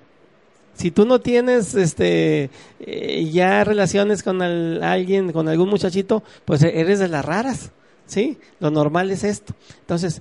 [0.74, 2.50] Si tú no tienes este
[2.80, 7.70] eh, ya relaciones con alguien, con algún muchachito, pues eres de las raras,
[8.06, 8.38] ¿sí?
[8.60, 9.54] Lo normal es esto.
[9.80, 10.20] Entonces,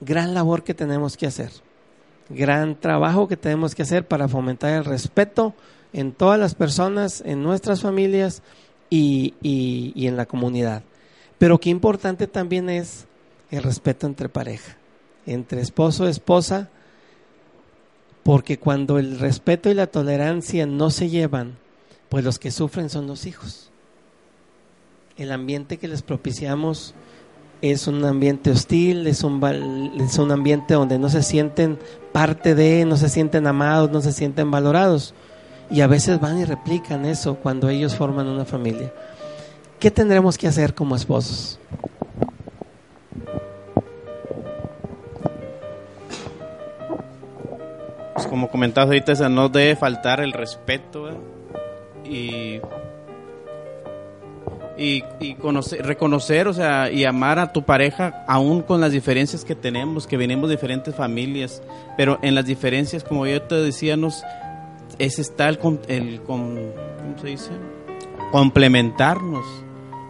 [0.00, 1.50] gran labor que tenemos que hacer,
[2.28, 5.54] gran trabajo que tenemos que hacer para fomentar el respeto
[5.92, 8.42] en todas las personas, en nuestras familias
[8.90, 10.82] y, y, en la comunidad.
[11.38, 13.06] Pero qué importante también es
[13.50, 14.76] el respeto entre pareja,
[15.26, 16.68] entre esposo y esposa,
[18.22, 21.56] porque cuando el respeto y la tolerancia no se llevan,
[22.08, 23.70] pues los que sufren son los hijos.
[25.16, 26.94] El ambiente que les propiciamos
[27.62, 29.42] es un ambiente hostil, es un,
[30.00, 31.78] es un ambiente donde no se sienten
[32.12, 35.14] parte de, no se sienten amados, no se sienten valorados.
[35.70, 38.92] Y a veces van y replican eso cuando ellos forman una familia.
[39.80, 41.58] ¿Qué tendremos que hacer como esposos?
[48.14, 51.10] Pues como comentabas ahorita, no debe faltar el respeto
[52.04, 52.60] y
[54.78, 59.44] y, y conocer, reconocer, o sea, y amar a tu pareja aún con las diferencias
[59.44, 61.62] que tenemos, que venimos de diferentes familias,
[61.96, 64.22] pero en las diferencias, como yo te decía, nos,
[64.98, 65.58] es está el,
[65.88, 66.56] el ¿cómo
[67.20, 67.50] se dice?
[68.32, 69.44] Complementarnos.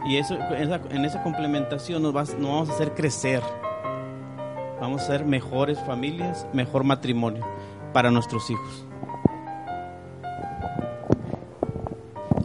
[0.09, 3.43] Y eso, esa- en esa complementación nos, vas- nos vamos a hacer crecer.
[4.81, 7.45] Vamos a ser mejores familias, mejor matrimonio
[7.93, 8.85] para nuestros hijos.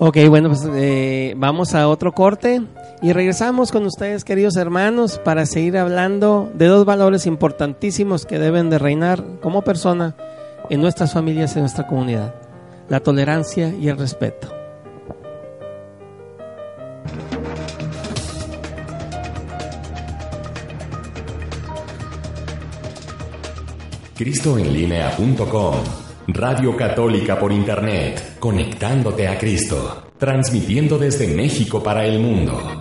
[0.04, 2.64] Ok, bueno, pues eh, vamos a otro corte
[3.04, 8.72] y regresamos con ustedes, queridos hermanos, para seguir hablando de dos valores importantísimos que deben
[8.72, 10.16] de reinar como persona
[10.72, 12.34] en nuestras familias en nuestra comunidad,
[12.90, 14.52] la tolerancia y el respeto.
[24.16, 32.81] cristoenlinea.com Radio Católica por Internet, conectándote a Cristo, transmitiendo desde México para el mundo.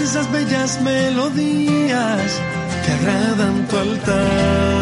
[0.00, 2.40] Esas bellas melodías
[2.84, 4.73] que agradan tu altar.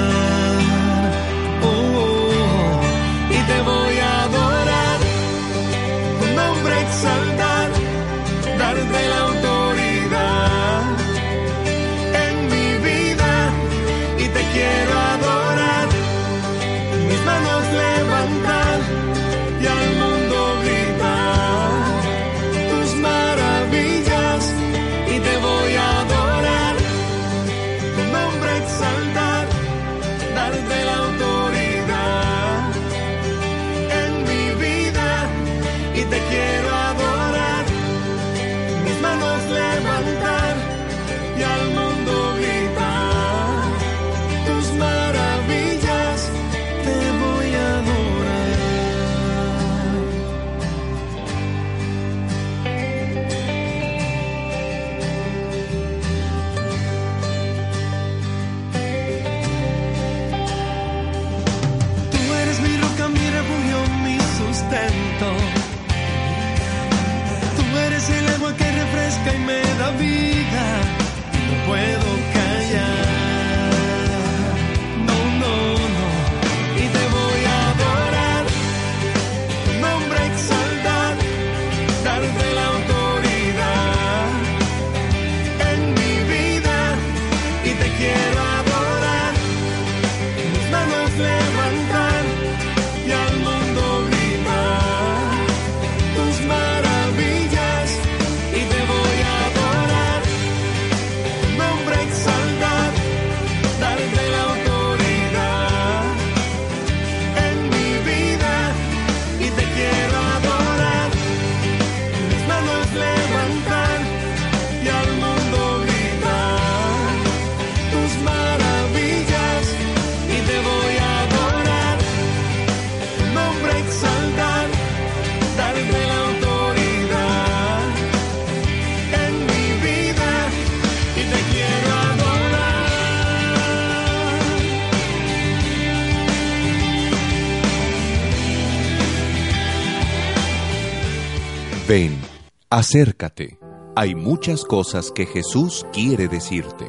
[142.72, 143.58] Acércate.
[143.94, 146.86] Hay muchas cosas que Jesús quiere decirte.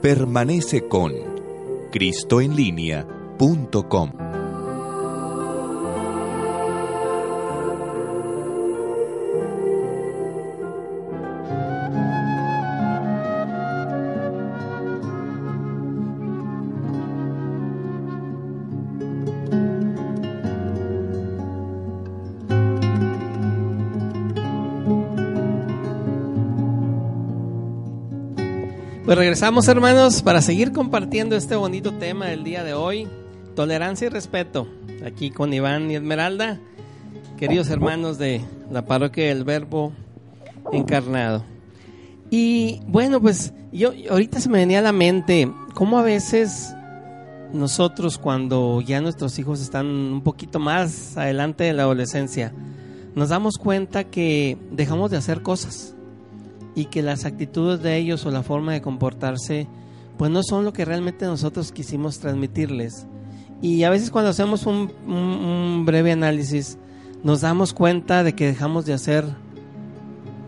[0.00, 1.12] Permanece con
[1.92, 4.27] cristoenlínea.com.
[29.08, 33.08] Pues regresamos hermanos para seguir compartiendo este bonito tema del día de hoy,
[33.56, 34.68] tolerancia y respeto,
[35.02, 36.60] aquí con Iván y Esmeralda,
[37.38, 39.94] queridos hermanos de la parroquia del Verbo
[40.74, 41.42] encarnado.
[42.28, 46.74] Y bueno, pues yo ahorita se me venía a la mente cómo a veces
[47.54, 52.52] nosotros cuando ya nuestros hijos están un poquito más adelante de la adolescencia,
[53.14, 55.94] nos damos cuenta que dejamos de hacer cosas
[56.78, 59.66] y que las actitudes de ellos o la forma de comportarse
[60.16, 63.06] pues no son lo que realmente nosotros quisimos transmitirles.
[63.60, 66.78] Y a veces cuando hacemos un, breve análisis
[67.24, 69.24] nos damos cuenta de que dejamos de hacer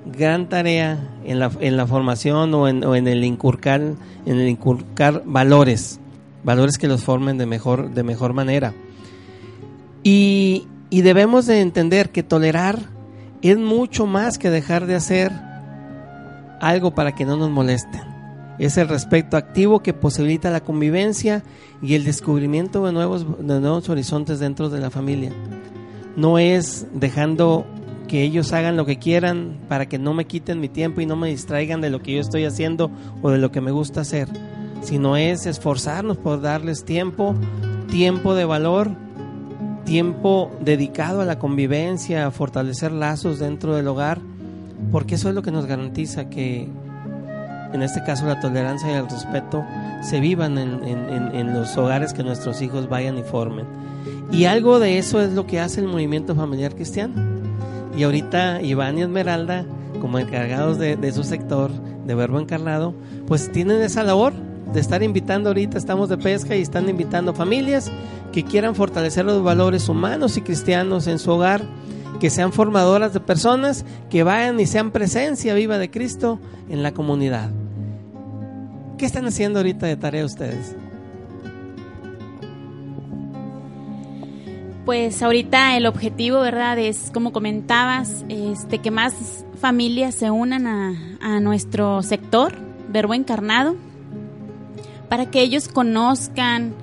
[0.06, 3.96] gran tarea en la, en la formación o en, o en, el inculcar en
[4.38, 5.98] el inculcar valores
[6.44, 8.72] valores que los formen de mejor de mejor manera
[10.02, 12.78] y, y debemos de entender que tolerar
[13.42, 15.49] es mucho más que dejar de hacer
[16.60, 18.20] algo para que no nos molesten
[18.60, 21.42] es el respeto activo que posibilita la convivencia
[21.80, 25.32] y el descubrimiento de nuevos, de nuevos horizontes dentro de la familia.
[26.14, 27.64] No es dejando
[28.06, 31.16] que ellos hagan lo que quieran para que no me quiten mi tiempo y no
[31.16, 32.90] me distraigan de lo que yo estoy haciendo
[33.22, 34.28] o de lo que me gusta hacer,
[34.82, 37.34] sino es esforzarnos por darles tiempo,
[37.90, 38.90] tiempo de valor,
[39.86, 44.20] tiempo dedicado a la convivencia, a fortalecer lazos dentro del hogar,
[44.90, 46.68] porque eso es lo que nos garantiza que,
[47.72, 49.64] en este caso, la tolerancia y el respeto
[50.02, 53.66] se vivan en, los hogares que nuestros hijos vayan y formen.
[54.32, 57.14] Y algo de eso es lo que hace el movimiento familiar cristiano
[57.96, 59.64] y ahorita Iván y Esmeralda,
[60.00, 61.70] como encargados de, de, su sector
[62.06, 62.94] de Verbo Encarnado,
[63.26, 64.32] pues tienen esa labor
[64.72, 67.90] de estar invitando ahorita, estamos de pesca y están invitando familias
[68.32, 71.62] que quieran fortalecer los valores humanos y cristianos en su hogar,
[72.20, 76.92] que sean formadoras de personas, que vayan y sean presencia viva de Cristo en la
[76.92, 77.50] comunidad.
[78.98, 80.76] ¿Qué están haciendo ahorita de tarea ustedes?
[84.84, 86.78] Pues ahorita el objetivo, ¿verdad?
[86.78, 92.54] Es, como comentabas, este, que más familias se unan a, nuestro sector,
[92.88, 93.76] Verbo Encarnado,
[95.08, 96.74] para que ellos conozcan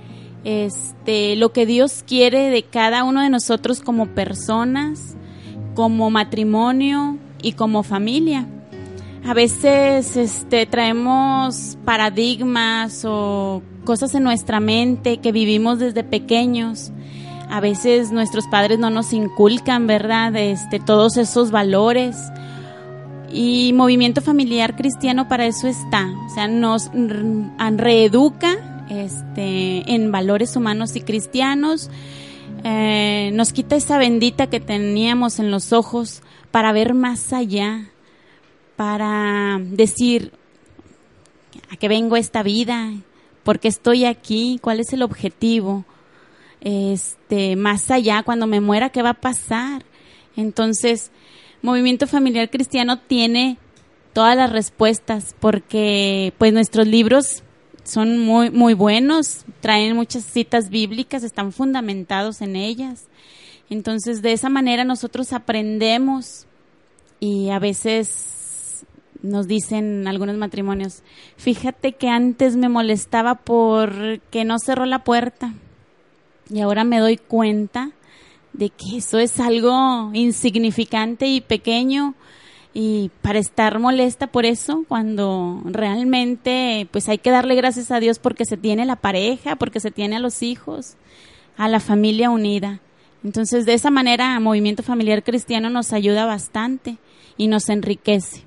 [0.44, 5.16] este, lo que Dios quiere de cada uno de nosotros como personas,
[5.78, 8.48] como matrimonio y como familia.
[9.24, 16.92] A veces este, traemos paradigmas o cosas en nuestra mente que vivimos desde pequeños
[17.50, 20.36] a veces nuestros padres no nos inculcan, ¿verdad?
[20.36, 22.18] Este, todos esos valores.
[23.32, 30.96] Y Movimiento Familiar Cristiano para eso está, o sea, nos reeduca este, en valores humanos
[30.96, 31.90] y cristianos,
[32.70, 37.91] eh, nos quita esa bendita que teníamos en los ojos para ver más allá,
[38.76, 40.34] para decir
[41.72, 42.91] a qué vengo esta vida,
[43.43, 45.86] por qué estoy aquí, cuál es el objetivo
[46.59, 49.86] este, más allá, cuando me muera, ¿qué va a pasar?
[50.36, 51.11] Entonces,
[51.61, 53.57] Movimiento Familiar Cristiano tiene
[54.11, 57.43] todas las respuestas porque pues nuestros libros
[57.88, 63.06] son muy muy buenos, traen muchas citas bíblicas, están fundamentados en ellas.
[63.70, 66.46] Entonces, de esa manera nosotros aprendemos
[67.20, 68.86] y a veces
[69.22, 71.02] nos dicen algunos matrimonios,
[71.38, 75.54] fíjate que antes me molestaba porque no cerró la puerta
[76.50, 77.92] y ahora me doy cuenta
[78.54, 82.16] de que eso es algo insignificante y pequeño
[82.80, 88.20] y para estar molesta por eso cuando realmente pues hay que darle gracias a Dios
[88.20, 90.94] porque se tiene la pareja, porque se tiene a los hijos,
[91.58, 92.80] a la familia unida.
[93.24, 96.98] Entonces de esa manera Movimiento Familiar Cristiano nos ayuda bastante
[97.36, 98.44] y nos enriquece.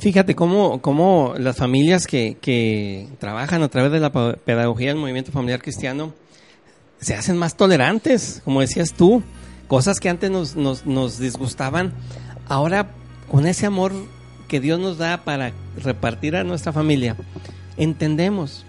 [0.00, 5.30] Fíjate cómo, cómo las familias que, que, trabajan a través de la pedagogía del movimiento
[5.30, 6.12] familiar cristiano
[6.98, 9.22] se hacen más tolerantes, como decías tú,
[9.72, 11.94] cosas que antes nos, nos, nos disgustaban,
[12.46, 12.90] ahora
[13.30, 13.94] con ese amor
[14.46, 17.16] que Dios nos da para repartir a nuestra familia,
[17.78, 18.66] entendemos,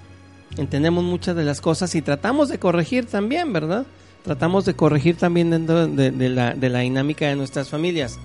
[0.55, 3.85] entendemos muchas de las cosas y tratamos de corregir también, ¿verdad?
[4.23, 8.17] Tratamos de corregir también dentro de, la, de la dinámica de nuestras familias.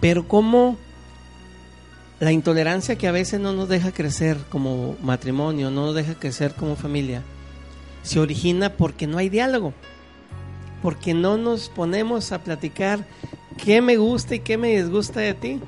[0.00, 0.78] Pero cómo
[2.20, 6.54] la intolerancia que a veces no nos deja crecer como matrimonio, no nos deja crecer
[6.54, 7.22] como familia,
[8.02, 9.74] se origina porque no hay diálogo,
[10.82, 13.04] porque no nos ponemos a platicar
[13.62, 15.60] qué me gusta y qué me disgusta de ti,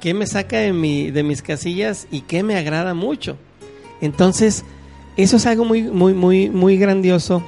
[0.00, 3.36] qué me saca de, mi, de mis casillas y qué me agrada mucho.
[4.00, 4.64] Entonces,
[5.16, 7.42] eso es algo muy, muy, muy, muy grandioso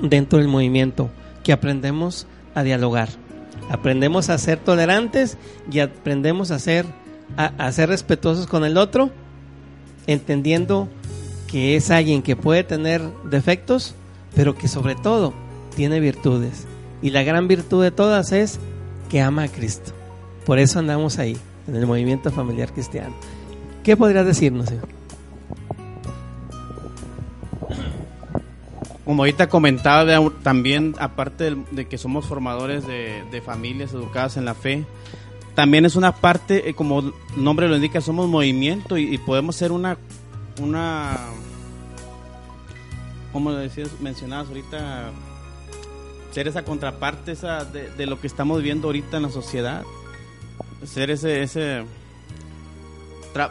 [0.00, 1.10] dentro del movimiento,
[1.42, 3.08] que aprendemos a dialogar.
[3.70, 5.36] Aprendemos a ser tolerantes
[5.70, 6.86] y aprendemos a ser,
[7.36, 9.10] a, a ser respetuosos con el otro,
[10.06, 10.88] entendiendo
[11.46, 13.94] que es alguien que puede tener defectos,
[14.36, 15.32] pero que sobre todo
[15.74, 16.66] tiene virtudes.
[17.02, 18.60] Y la gran virtud de todas es
[19.08, 19.92] que ama a Cristo.
[20.44, 23.14] Por eso andamos ahí, en el movimiento familiar cristiano.
[23.82, 24.68] ¿Qué podrías decirnos?
[24.68, 24.86] Señor?
[29.04, 34.54] Como ahorita comentaba también, aparte de, que somos formadores de, de familias educadas en la
[34.54, 34.84] fe,
[35.54, 39.56] también es una parte, eh, como el nombre lo indica, somos movimiento y, y podemos
[39.56, 39.96] ser una,
[40.60, 41.18] una,
[43.36, 45.10] como decías, mencionabas ahorita,
[46.30, 49.82] ser esa contraparte esa de, lo que estamos viviendo ahorita en la sociedad,
[50.86, 51.84] ser ese, ese,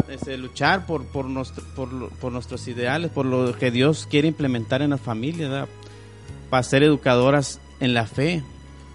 [0.09, 4.81] ese, luchar por, por, nuestro- por, por nuestros ideales, por lo que Dios quiere implementar
[4.81, 5.67] en la familia,
[6.49, 8.41] para ser educadoras en la fe,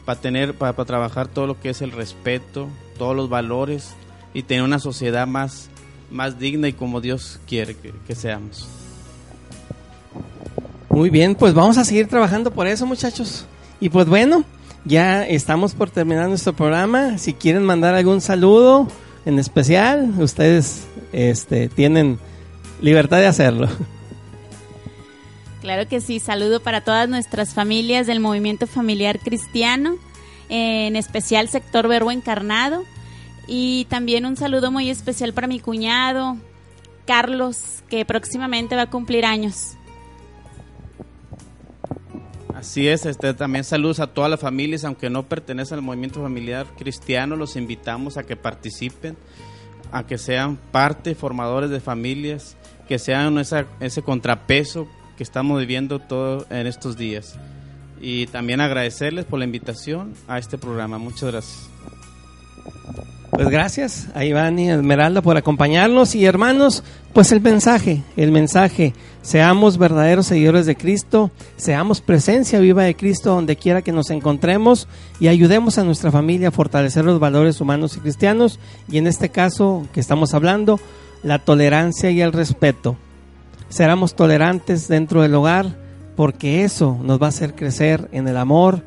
[0.04, 2.68] para tener, para, trabajar todo lo que es el respeto,
[2.98, 3.94] todos los valores
[4.34, 5.70] y tener una sociedad más,
[6.10, 8.79] más digna y como Dios quiere que seamos.
[10.90, 13.46] Muy bien, pues vamos a seguir trabajando por eso, muchachos.
[13.80, 14.44] Y pues bueno,
[14.84, 17.16] ya estamos por terminar nuestro programa.
[17.16, 18.88] Si quieren mandar algún saludo
[19.24, 22.18] en especial, ustedes este, tienen
[22.82, 23.68] libertad de hacerlo.
[25.60, 29.96] Claro que sí, saludo para todas nuestras familias del movimiento familiar cristiano,
[30.48, 32.82] en especial sector Verbo Encarnado,
[33.46, 36.36] y también un saludo muy especial para mi cuñado,
[37.06, 39.76] Carlos, que próximamente va a cumplir años.
[42.60, 46.66] Así es, este, también saludos a todas las familias, aunque no pertenecen al movimiento familiar
[46.78, 49.16] cristiano, los invitamos a que participen,
[49.92, 54.86] a que sean parte, formadores de familias, que sean ese contrapeso
[55.16, 57.38] que estamos viviendo todo en estos días.
[57.98, 60.98] Y también agradecerles por la invitación a este programa.
[60.98, 61.70] Muchas gracias.
[63.30, 66.84] Pues gracias a Iván y a Esmeralda por acompañarnos y hermanos,
[67.14, 68.92] pues el mensaje, el mensaje,
[69.22, 74.88] seamos verdaderos seguidores de Cristo, seamos presencia viva de Cristo donde quiera que nos encontremos
[75.18, 78.58] y ayudemos a nuestra familia a fortalecer los valores humanos y cristianos
[78.88, 80.80] y en este caso que estamos hablando,
[81.22, 82.96] la tolerancia y el respeto.
[83.68, 85.76] Seramos tolerantes dentro del hogar
[86.16, 88.82] porque eso nos va a hacer crecer en el amor,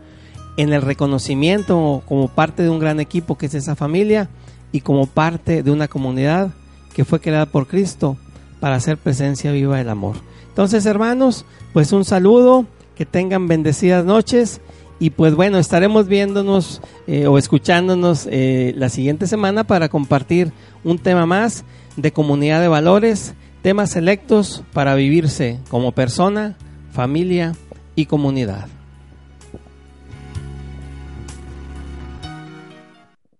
[0.58, 4.30] en el reconocimiento como parte de un gran equipo que es esa familia
[4.72, 6.52] y como parte de una comunidad
[6.94, 8.18] que fue creada por Cristo
[8.64, 10.16] para hacer presencia viva del amor.
[10.48, 11.44] Entonces, hermanos,
[11.74, 14.62] pues un saludo, que tengan bendecidas noches
[15.00, 20.54] y pues bueno, estaremos viéndonos eh, o escuchándonos eh, la siguiente semana para compartir
[20.86, 21.66] un tema más
[21.98, 23.34] de comunidad de valores,
[23.64, 26.56] temas selectos para vivirse como persona,
[26.94, 27.58] familia
[27.98, 28.70] y comunidad.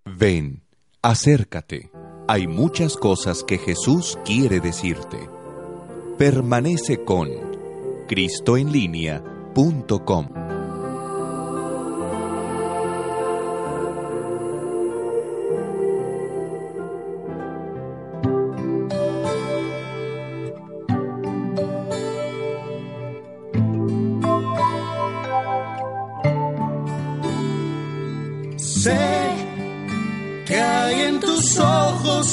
[0.04, 0.64] Ven,
[1.02, 1.93] acércate.
[2.26, 5.28] Hay muchas cosas que Jesús quiere decirte.
[6.18, 7.30] Permanece con
[8.08, 10.53] cristoenlínea.com.